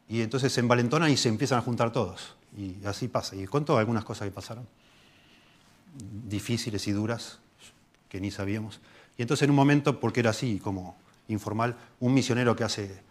[0.08, 2.36] y entonces se envalentonan y se empiezan a juntar todos.
[2.56, 3.34] Y así pasa.
[3.34, 4.64] Y cuento algunas cosas que pasaron,
[6.28, 7.40] difíciles y duras,
[8.08, 8.78] que ni sabíamos.
[9.18, 10.96] Y entonces en un momento, porque era así como
[11.26, 13.02] informal, un misionero que hace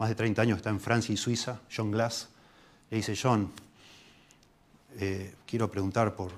[0.00, 2.28] más de 30 años está en Francia y Suiza, John Glass,
[2.90, 3.52] le dice, John,
[4.98, 6.32] eh, quiero preguntar por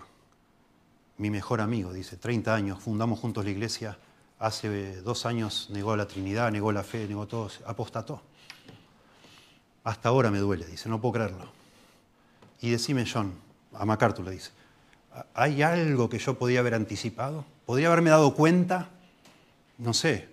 [1.16, 3.96] mi mejor amigo, dice, 30 años, fundamos juntos la iglesia,
[4.40, 8.20] hace dos años negó la Trinidad, negó la fe, negó todo, apostató.
[9.84, 11.48] Hasta ahora me duele, dice, no puedo creerlo.
[12.60, 13.32] Y decime, John,
[13.72, 14.50] a MacArthur le dice,
[15.34, 17.44] ¿hay algo que yo podía haber anticipado?
[17.70, 18.88] podría haberme dado cuenta,
[19.78, 20.28] no sé,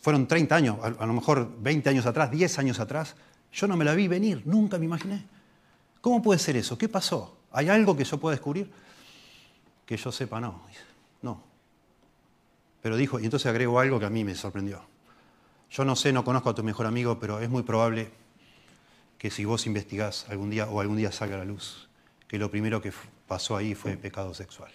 [0.00, 3.16] fueron 30 años, a, lo mejor 20 años atrás, 10 años atrás,
[3.52, 5.24] yo no me la vi venir, nunca me imaginé.
[6.00, 6.78] ¿Cómo puede ser eso?
[6.78, 7.36] ¿Qué pasó?
[7.50, 8.70] ¿Hay algo que yo pueda descubrir?
[9.84, 10.52] Que yo sepa, no.
[10.52, 10.85] No.
[12.86, 14.80] Pero dijo, y entonces agrego algo que a mí me sorprendió.
[15.72, 18.12] Yo no sé, no conozco a tu mejor amigo, pero es muy probable
[19.18, 21.88] que si vos investigás algún día o algún día salga a la luz,
[22.28, 22.92] que lo primero que
[23.26, 24.70] pasó ahí fue pecado sexual.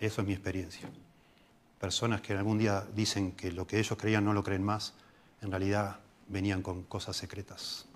[0.00, 0.90] Eso es mi experiencia.
[1.78, 4.94] Personas que algún día dicen que lo que ellos creían no lo creen más,
[5.42, 7.86] en realidad venían con cosas secretas.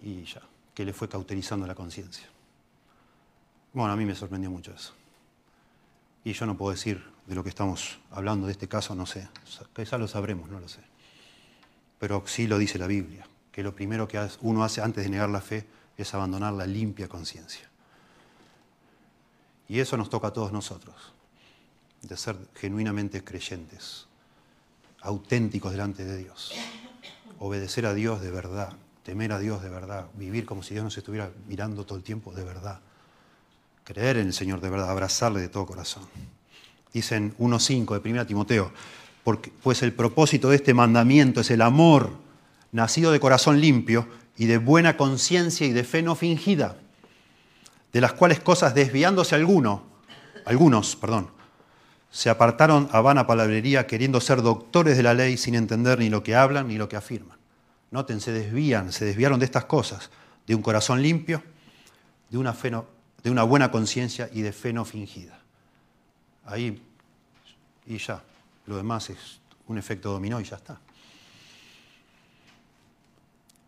[0.00, 0.40] Y ya,
[0.72, 2.26] que le fue cauterizando la conciencia.
[3.74, 4.94] Bueno, a mí me sorprendió mucho eso.
[6.24, 9.28] Y yo no puedo decir de lo que estamos hablando de este caso, no sé.
[9.76, 10.80] Quizá lo sabremos, no lo sé.
[11.98, 15.28] Pero sí lo dice la Biblia, que lo primero que uno hace antes de negar
[15.28, 15.66] la fe
[15.96, 17.68] es abandonar la limpia conciencia.
[19.68, 20.94] Y eso nos toca a todos nosotros,
[22.02, 24.06] de ser genuinamente creyentes,
[25.00, 26.52] auténticos delante de Dios,
[27.38, 30.96] obedecer a Dios de verdad, temer a Dios de verdad, vivir como si Dios nos
[30.98, 32.80] estuviera mirando todo el tiempo de verdad,
[33.84, 36.04] creer en el Señor de verdad, abrazarle de todo corazón.
[36.92, 38.72] Dicen 1.5 de 1 Timoteo,
[39.62, 42.10] pues el propósito de este mandamiento es el amor
[42.72, 46.76] nacido de corazón limpio y de buena conciencia y de fe no fingida
[47.94, 49.84] de las cuales cosas desviándose alguno,
[50.44, 51.30] algunos, perdón,
[52.10, 56.24] se apartaron a vana palabrería queriendo ser doctores de la ley sin entender ni lo
[56.24, 57.38] que hablan ni lo que afirman.
[57.92, 60.10] Noten, se desvían, se desviaron de estas cosas,
[60.44, 61.44] de un corazón limpio,
[62.30, 62.52] de una,
[63.24, 65.40] de una buena conciencia y de fe no fingida.
[66.44, 66.80] Ahí,
[67.86, 68.22] y ya,
[68.66, 70.78] lo demás es un efecto dominó y ya está.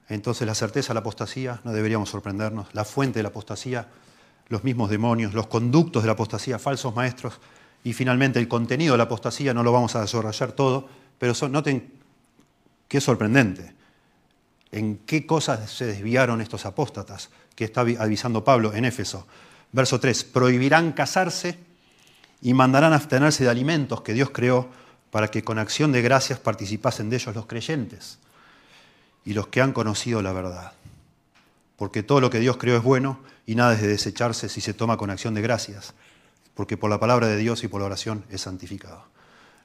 [0.08, 3.88] Entonces la certeza la apostasía no deberíamos sorprendernos, la fuente de la apostasía,
[4.48, 7.40] los mismos demonios, los conductos de la apostasía, falsos maestros,
[7.82, 10.88] y finalmente el contenido de la apostasía, no lo vamos a desarrollar todo,
[11.18, 11.92] pero noten
[12.88, 13.74] qué sorprendente,
[14.70, 19.26] en qué cosas se desviaron estos apóstatas que está avisando Pablo en Éfeso.
[19.72, 21.58] Verso 3, prohibirán casarse
[22.40, 24.68] y mandarán abstenerse de alimentos que Dios creó
[25.10, 28.18] para que con acción de gracias participasen de ellos los creyentes
[29.24, 30.72] y los que han conocido la verdad.
[31.76, 34.74] Porque todo lo que Dios creó es bueno y nada es de desecharse si se
[34.74, 35.94] toma con acción de gracias,
[36.54, 39.04] porque por la palabra de Dios y por la oración es santificado.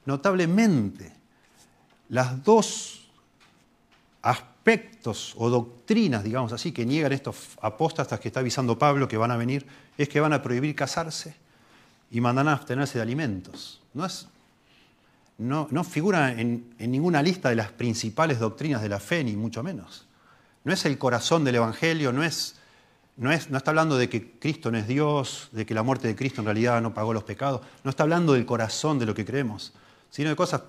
[0.04, 1.12] Notablemente,
[2.08, 3.08] las dos
[4.20, 4.51] aspectos
[5.36, 9.36] o doctrinas, digamos así, que niegan estos apóstatas que está avisando Pablo que van a
[9.36, 9.66] venir,
[9.98, 11.34] es que van a prohibir casarse
[12.10, 13.80] y mandan a abstenerse de alimentos.
[13.94, 14.28] No es
[15.42, 20.06] no, figura en, ninguna lista de las principales doctrinas de la fe, ni mucho menos.
[20.64, 22.56] No es el corazón del Evangelio, no, es,
[23.16, 26.06] no, es, no está hablando de que Cristo no es Dios, de que la muerte
[26.06, 29.14] de Cristo en realidad no pagó los pecados, no está hablando del corazón de lo
[29.14, 29.72] que creemos,
[30.10, 30.62] sino de cosas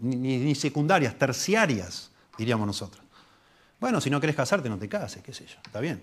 [0.00, 3.02] ni, secundarias, terciarias, diríamos nosotros.
[3.80, 6.02] Bueno, si no querés casarte, no te cases, qué sé yo, está bien.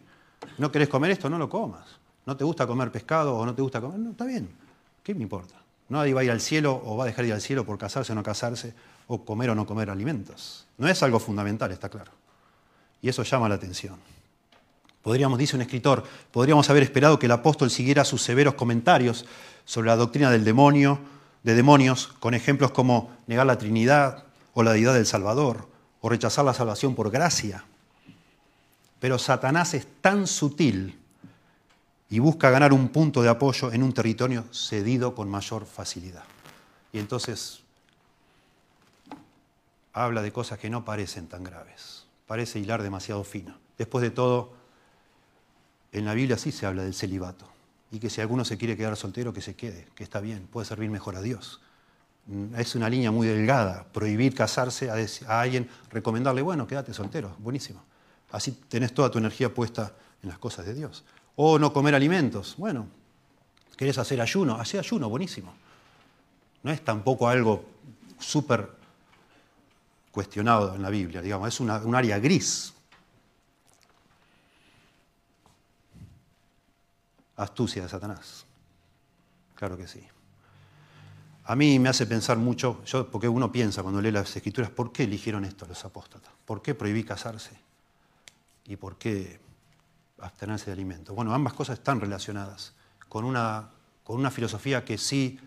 [0.57, 1.85] No querés comer esto, no lo comas.
[2.25, 4.49] No te gusta comer pescado o no te gusta comer, no, está bien.
[5.03, 5.55] ¿Qué me importa?
[5.89, 7.77] Nadie va a ir al cielo o va a dejar de ir al cielo por
[7.77, 8.73] casarse o no casarse,
[9.07, 10.65] o comer o no comer alimentos.
[10.77, 12.11] No es algo fundamental, está claro.
[13.01, 13.97] Y eso llama la atención.
[15.03, 19.25] Podríamos, dice un escritor, podríamos haber esperado que el apóstol siguiera sus severos comentarios
[19.63, 20.97] sobre la doctrina del demonio,
[21.43, 24.23] de demonios, con ejemplos como negar la Trinidad
[24.55, 25.67] o la deidad del Salvador,
[26.05, 27.65] o rechazar la salvación por gracia.
[28.99, 30.99] Pero Satanás es tan sutil
[32.11, 36.23] y busca ganar un punto de apoyo en un territorio cedido con mayor facilidad.
[36.93, 37.63] Y entonces
[39.93, 43.57] habla de cosas que no parecen tan graves, parece hilar demasiado fino.
[43.75, 44.53] Después de todo,
[45.91, 47.47] en la Biblia sí se habla del celibato,
[47.89, 50.67] y que si alguno se quiere quedar soltero, que se quede, que está bien, puede
[50.67, 51.61] servir mejor a Dios.
[52.27, 57.83] Mm, es una línea muy delgada, prohibir casarse a, alguien, recomendarle, bueno, quédate soltero, buenísimo.
[58.31, 61.03] Así tenés toda tu energía puesta en las cosas de Dios.
[61.35, 62.55] O no comer alimentos.
[62.57, 62.87] Bueno,
[63.77, 64.55] ¿querés hacer ayuno?
[64.55, 65.53] Hacé ayuno, buenísimo.
[66.63, 67.65] No es tampoco algo
[68.19, 68.71] súper
[70.11, 72.73] cuestionado en la Biblia, digamos, es un área gris.
[77.35, 78.45] Astucia de Satanás.
[79.55, 80.01] Claro que sí.
[81.45, 84.91] A mí me hace pensar mucho, yo, porque uno piensa cuando lee las escrituras, ¿por
[84.91, 86.31] qué eligieron esto los apóstatas?
[86.45, 87.51] ¿Por qué prohibí casarse?
[88.65, 89.39] ¿Y por qué
[90.19, 91.15] abstenerse de alimentos.
[91.15, 92.73] Bueno, ambas cosas están relacionadas
[93.09, 93.69] con una,
[94.03, 95.39] con una filosofía que sí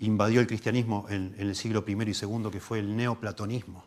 [0.00, 3.84] invadió el cristianismo en, el siglo I y II, que fue el neoplatonismo.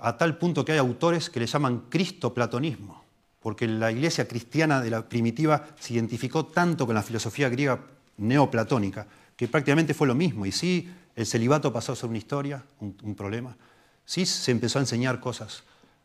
[0.00, 3.02] A tal punto que hay autores que le llaman cristoplatonismo,
[3.40, 7.80] porque la iglesia cristiana de la primitiva se identificó tanto con la filosofía griega
[8.20, 9.06] neoplatónica,
[9.36, 10.46] que prácticamente fue lo mismo.
[10.46, 13.56] Y sí, el celibato pasó a ser una historia, un, problema.
[14.04, 15.64] Sí se empezó a enseñar cosas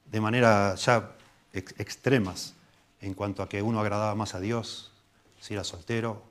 [0.10, 1.12] de manera ya
[1.54, 2.54] extremas
[3.02, 4.92] en cuanto a que uno agradaba más a Dios,
[5.40, 6.24] si era soltero,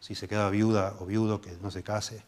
[0.00, 2.22] si se quedaba viuda o viudo, que no se case,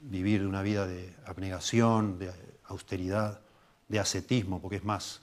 [0.00, 2.32] vivir una vida de abnegación, de
[2.66, 3.40] austeridad,
[3.88, 5.20] de ascetismo, porque es más,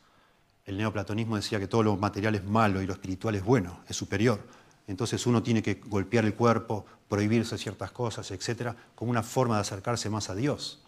[0.66, 3.96] el neoplatonismo decía que todo lo material es malo y lo espiritual es bueno, es
[3.96, 4.40] superior.
[4.88, 9.62] Entonces uno tiene que golpear el cuerpo, prohibirse ciertas cosas, etc., como una forma de
[9.62, 10.82] acercarse más a Dios.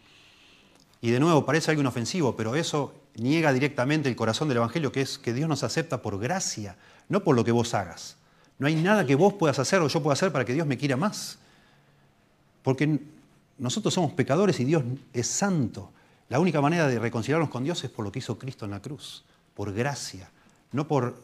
[1.01, 5.01] Y de nuevo, parece algo inofensivo, pero eso niega directamente el corazón del Evangelio, que
[5.01, 6.77] es que Dios nos acepta por gracia,
[7.09, 8.17] no por lo que vos hagas.
[8.59, 10.77] No hay nada que vos puedas hacer o yo pueda hacer para que Dios me
[10.77, 11.37] quiera más.
[12.63, 12.99] Porque
[13.57, 14.83] nosotros somos pecadores y Dios
[15.13, 15.91] es santo.
[16.29, 18.81] La única manera de reconciliarnos con Dios es por lo que hizo Cristo en la
[18.81, 19.23] cruz,
[19.53, 20.29] por gracia,
[20.71, 21.21] no por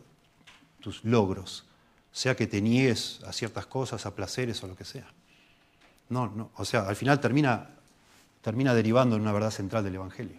[0.79, 1.65] tus logros,
[2.13, 5.11] sea que te niegues a ciertas cosas, a placeres o lo que sea.
[6.07, 7.73] No, no, o sea, al final termina
[8.43, 10.35] termina derivando en una verdad central del Evangelio.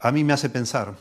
[0.00, 0.94] A mí me hace pensar,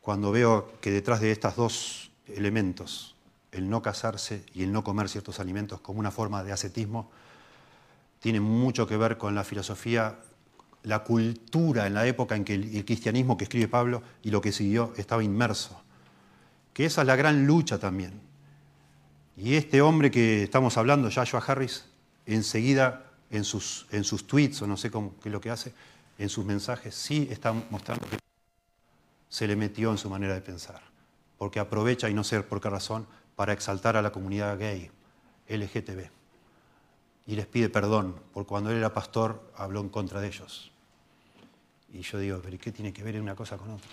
[0.00, 3.16] cuando veo que detrás de estos dos elementos,
[3.50, 7.10] el no casarse y el no comer ciertos alimentos como una forma de ascetismo,
[8.20, 10.20] tiene mucho que ver con la filosofía,
[10.84, 14.52] la cultura en la época en que el cristianismo que escribe Pablo y lo que
[14.52, 15.82] siguió estaba inmerso.
[16.72, 18.20] Que esa es la gran lucha también
[19.36, 21.86] Y este hombre que estamos hablando, Joshua Harris,
[22.26, 25.72] enseguida en sus, en sus tweets, o no sé cómo, qué es lo que hace,
[26.18, 28.18] en sus mensajes, sí está mostrando que
[29.28, 30.82] se le metió en su manera de pensar,
[31.38, 34.90] porque aprovecha, y no sé por qué razón, para exaltar a la comunidad gay,
[35.48, 36.10] LGTB,
[37.26, 40.73] y les pide perdón, porque cuando él era pastor habló en contra de ellos.
[41.94, 43.88] Y yo digo, pero ¿qué tiene que ver una cosa con otra?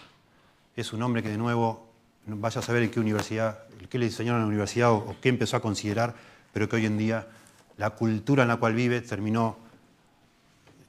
[0.75, 1.87] Es un hombre que de nuevo,
[2.25, 5.55] vaya a saber en qué universidad, qué le enseñaron en la universidad o, qué empezó
[5.55, 6.15] a considerar,
[6.51, 7.27] pero que hoy en día
[7.77, 9.55] la cultura en la cual vive terminó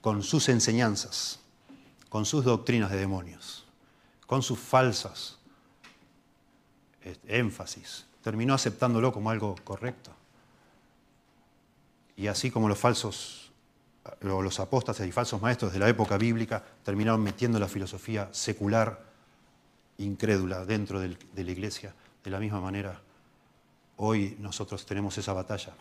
[0.00, 1.38] con sus enseñanzas,
[2.08, 3.66] con sus doctrinas de demonios,
[4.26, 5.38] con sus falsas
[7.28, 10.12] énfasis, terminó aceptándolo como algo correcto.
[12.16, 13.41] Y así como los falsos
[14.20, 19.05] los apóstatas y falsos maestros de la época bíblica terminaron metiendo la filosofía secular,
[19.98, 21.94] incrédula, dentro de la iglesia.
[22.24, 23.00] De la misma manera,
[23.96, 25.72] hoy nosotros tenemos esa batalla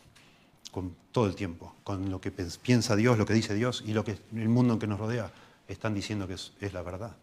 [0.72, 4.04] con todo el tiempo, con lo que piensa Dios, lo que dice Dios y lo
[4.04, 5.32] que el mundo en que nos rodea
[5.68, 7.16] están diciendo que es, la verdad.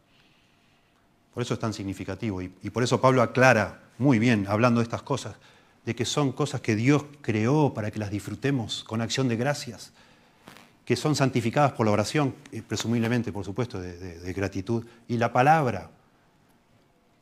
[1.32, 4.84] Por eso es tan significativo y, y por eso Pablo aclara muy bien, hablando de
[4.84, 5.36] estas cosas,
[5.84, 9.92] de que son cosas que Dios creó para que las disfrutemos con acción de gracias
[10.88, 15.90] que son santificadas por la oración, eh, presumiblemente, por supuesto, de, gratitud, y la palabra.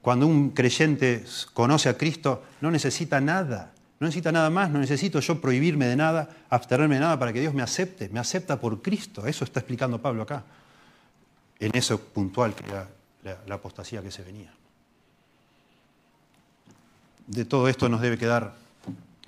[0.01, 5.19] Cuando un creyente conoce a Cristo, no necesita nada, no necesita nada más, no necesito
[5.19, 8.83] yo prohibirme de nada, abstenerme de nada para que Dios me acepte, me acepta por
[8.83, 9.27] Cristo.
[9.27, 10.45] Eso está explicando Pablo acá,
[11.59, 12.89] en eso puntual que era
[13.49, 14.55] la apostasía que se venía.
[17.27, 18.55] De todo esto nos debe quedar,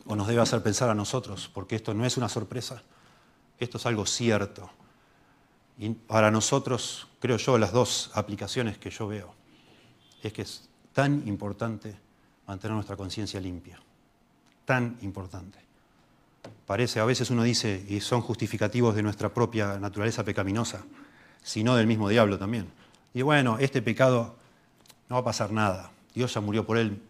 [0.07, 2.85] o nos debe hacer pensar a nosotros, porque esto no es una sorpresa
[3.59, 4.71] esto es algo cierto.
[5.79, 9.35] Y para nosotros, creo yo, las dos aplicaciones que yo veo
[10.23, 11.97] es que es tan importante
[12.47, 13.79] mantener nuestra conciencia limpia.
[14.65, 15.59] Tan importante.
[16.67, 20.85] Parece, a veces uno dice, y son justificativos de nuestra propia naturaleza pecaminosa,
[21.43, 22.71] sino del mismo diablo también.
[23.15, 24.37] Y bueno, este pecado
[25.09, 25.91] no va a pasar nada.
[26.15, 27.01] Dios ya murió por él.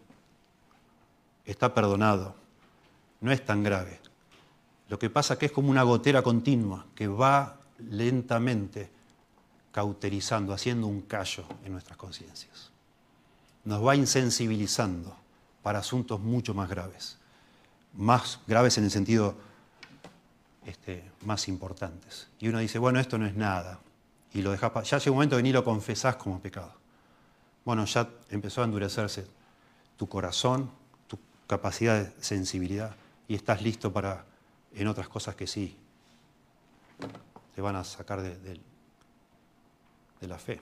[1.45, 2.35] Está perdonado.
[3.21, 3.99] No es tan grave.
[4.89, 7.57] Lo que pasa es que es como una gotera continua que va
[7.89, 8.89] lentamente
[9.71, 12.71] cauterizando, haciendo un callo en nuestras conciencias.
[13.65, 15.15] Nos va insensibilizando
[15.61, 17.17] para asuntos mucho más graves,
[17.93, 19.35] más graves en el sentido
[20.65, 22.27] este, más importantes.
[22.39, 23.79] Y uno dice, bueno, esto no es nada,
[24.33, 26.73] y lo dejas Ya llega un momento que ni lo confesás como pecado.
[27.63, 29.27] Bueno, ya empezó a endurecerse
[29.97, 30.71] tu corazón,
[31.07, 32.95] tu capacidad de sensibilidad,
[33.27, 34.25] y estás listo para
[34.73, 35.75] en otras cosas que sí
[37.55, 38.59] te van a sacar de,
[40.21, 40.61] la fe.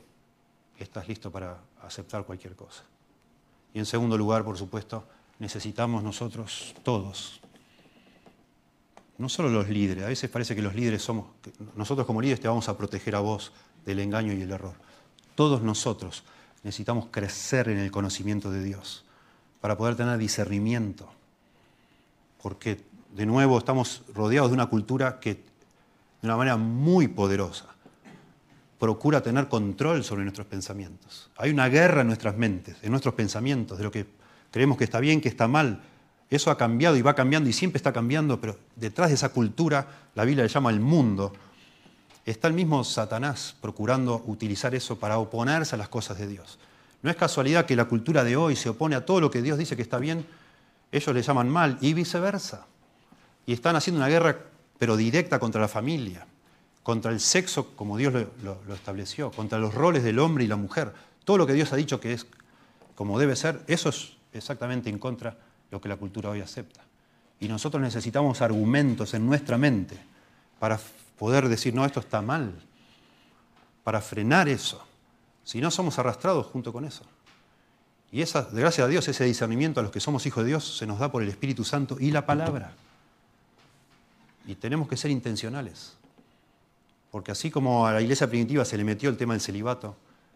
[0.77, 2.83] Estás listo para aceptar cualquier cosa.
[3.73, 5.07] Y en segundo lugar, por supuesto,
[5.39, 7.41] necesitamos nosotros todos,
[9.17, 11.27] no solo los líderes, a veces parece que los líderes somos,
[11.75, 13.51] nosotros como líderes te vamos a proteger a vos
[13.85, 14.75] del engaño y el error.
[15.35, 16.23] Todos nosotros
[16.63, 19.05] necesitamos crecer en el conocimiento de Dios
[19.61, 21.09] para poder tener discernimiento,
[22.41, 27.65] porque de nuevo estamos rodeados de una cultura que de una manera muy poderosa
[28.79, 31.29] procura tener control sobre nuestros pensamientos.
[31.37, 34.05] Hay una guerra en nuestras mentes, en nuestros pensamientos, de lo que
[34.51, 35.81] creemos que está bien, que está mal.
[36.29, 39.87] Eso ha cambiado y va cambiando y siempre está cambiando, pero detrás de esa cultura,
[40.13, 41.33] la Biblia le llama el mundo,
[42.25, 46.59] está el mismo Satanás procurando utilizar eso para oponerse a las cosas de Dios.
[47.01, 49.57] No es casualidad que la cultura de hoy se opone a todo lo que Dios
[49.57, 50.25] dice que está bien,
[50.91, 52.65] ellos le llaman mal y viceversa
[53.47, 54.37] y están haciendo una guerra,
[54.77, 56.27] pero directa contra la familia,
[56.83, 58.13] contra el sexo como Dios
[58.43, 60.93] lo, estableció, contra los roles del hombre y la mujer.
[61.23, 62.27] Todo lo que Dios ha dicho que es
[62.93, 65.37] como debe ser, eso es exactamente en contra de
[65.71, 66.81] lo que la cultura hoy acepta.
[67.39, 69.97] Y nosotros necesitamos argumentos en nuestra mente
[70.59, 70.77] para
[71.17, 72.53] poder decir, no, esto está mal,
[73.83, 74.85] para frenar eso.
[75.45, 77.03] Si no, somos arrastrados junto con eso.
[78.11, 80.85] Y esa, gracias a Dios, ese discernimiento a los que somos hijos de Dios se
[80.85, 82.73] nos da por el Espíritu Santo y la palabra.
[84.47, 85.97] Y tenemos que ser intencionales.
[87.11, 89.95] Porque así como a la iglesia primitiva se le metió el tema del celibato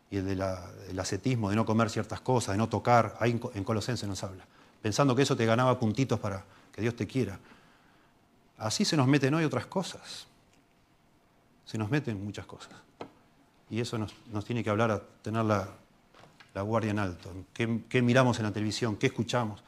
[0.10, 4.08] y el del ascetismo, de no comer ciertas cosas, de no tocar, ahí en Colosenses
[4.08, 4.46] nos habla,
[4.82, 6.44] pensando que eso te ganaba puntitos para
[6.74, 7.40] que Dios te quiera.
[8.58, 10.28] Así se nos meten hoy otras cosas.
[11.66, 12.74] Se nos meten muchas cosas.
[13.70, 14.14] Y eso nos,
[14.46, 15.70] tiene que hablar a tener la,
[16.62, 17.32] guardia en alto.
[17.54, 18.98] ¿Qué, ¿Qué, miramos en la televisión?
[18.98, 19.64] ¿Qué escuchamos?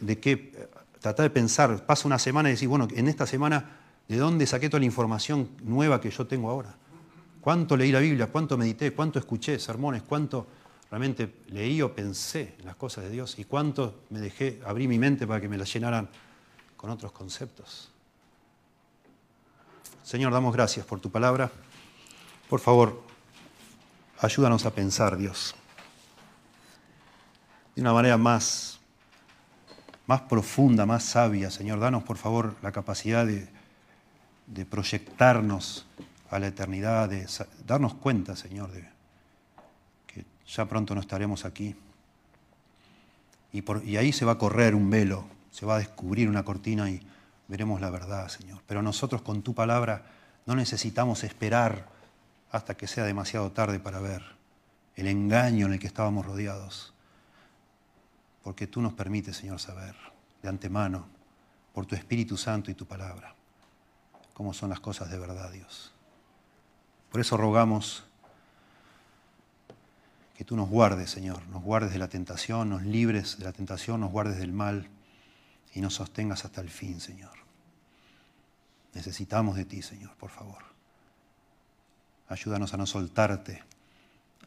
[0.00, 0.68] ¿De qué?
[1.00, 1.84] Tratar de pensar.
[1.84, 3.81] Pasa una semana y decir, bueno, en esta semana
[4.12, 6.74] ¿De dónde saqué toda la información nueva que yo tengo ahora?
[7.40, 8.26] ¿Cuánto leí la Biblia?
[8.26, 8.92] ¿Cuánto medité?
[8.92, 10.02] ¿Cuánto escuché sermones?
[10.02, 10.46] ¿Cuánto
[10.90, 13.38] realmente leí o pensé en las cosas de Dios?
[13.38, 16.10] ¿Y cuánto me dejé, abrí mi mente para que me la llenaran
[16.76, 17.90] con otros conceptos.
[20.02, 21.50] Señor, damos gracias por tu palabra.
[22.50, 23.02] Por favor,
[24.20, 25.54] ayúdanos a pensar, Dios,
[27.74, 28.78] de una manera más,
[30.06, 31.80] más profunda, más sabia, Señor.
[31.80, 33.61] Danos, por favor, la capacidad de,
[34.46, 35.86] de proyectarnos
[36.30, 37.26] a la eternidad, de
[37.66, 38.88] darnos cuenta, Señor, de
[40.06, 41.76] que ya pronto no estaremos aquí.
[43.52, 46.44] Y, por, y ahí se va a correr un velo, se va a descubrir una
[46.44, 47.00] cortina y
[47.48, 48.62] veremos la verdad, Señor.
[48.66, 50.06] Pero nosotros con tu palabra
[50.46, 51.86] no necesitamos esperar
[52.50, 54.22] hasta que sea demasiado tarde para ver
[54.96, 56.94] el engaño en el que estábamos rodeados.
[58.42, 59.94] Porque tú nos permites, Señor, saber
[60.42, 61.06] de antemano,
[61.72, 63.34] por tu Espíritu Santo y tu palabra,
[64.34, 65.92] cómo son las cosas de verdad, Dios.
[67.10, 68.04] Por eso rogamos
[70.36, 74.00] que tú nos guardes, Señor, nos guardes de la tentación, nos libres de la tentación,
[74.00, 74.88] nos guardes del mal
[75.74, 77.32] y nos sostengas hasta el fin, Señor.
[78.94, 80.62] Necesitamos de ti, Señor, por favor.
[82.28, 83.62] Ayúdanos a no soltarte,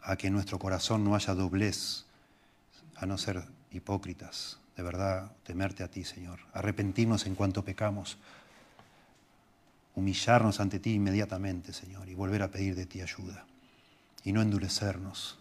[0.01, 2.05] a que en nuestro corazón no haya doblez,
[2.95, 6.39] a no ser hipócritas, de verdad, temerte a ti, Señor.
[6.53, 8.17] Arrepentirnos en cuanto pecamos,
[9.95, 13.45] humillarnos ante ti inmediatamente, Señor, y volver a pedir de ti ayuda,
[14.23, 15.39] y no endurecernos.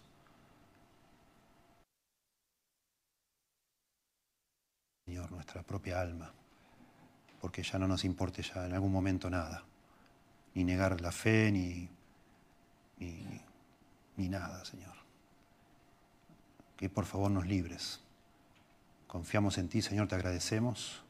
[5.05, 6.31] Señor, nuestra propia alma,
[7.39, 9.63] porque ya no nos importe ya en algún momento nada,
[10.55, 11.89] ni negar la fe, ni
[14.17, 14.95] ni, nada, Señor.
[16.77, 18.01] Que por favor nos libres.
[19.07, 21.04] Confiamos en ti, Señor, te agradecemos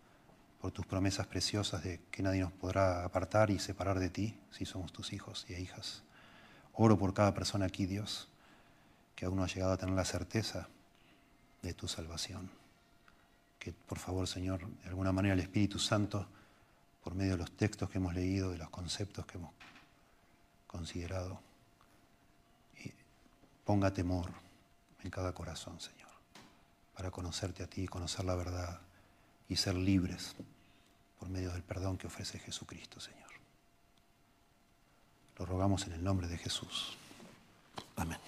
[0.65, 4.65] por tus promesas preciosas de que nadie nos podrá apartar y separar de ti si
[4.65, 6.01] somos tus hijos y hijas.
[6.73, 8.29] Oro por cada persona aquí, Dios,
[9.15, 10.67] que aún no ha llegado a tener la certeza
[11.61, 12.49] de tu salvación.
[13.59, 16.27] Que por favor, Señor, de alguna manera el Espíritu Santo,
[17.03, 19.53] por medio de los textos que hemos leído, de los conceptos que hemos
[20.65, 21.41] considerado,
[23.65, 24.31] ponga temor
[25.03, 26.09] en cada corazón, Señor,
[26.95, 28.81] para conocerte a ti, conocer la verdad
[29.47, 30.35] y ser libres
[31.25, 33.31] por medio del perdón que ofrece Jesucristo, Señor.
[35.39, 36.95] Lo rogamos en el nombre de Jesús.
[37.95, 38.19] Amén.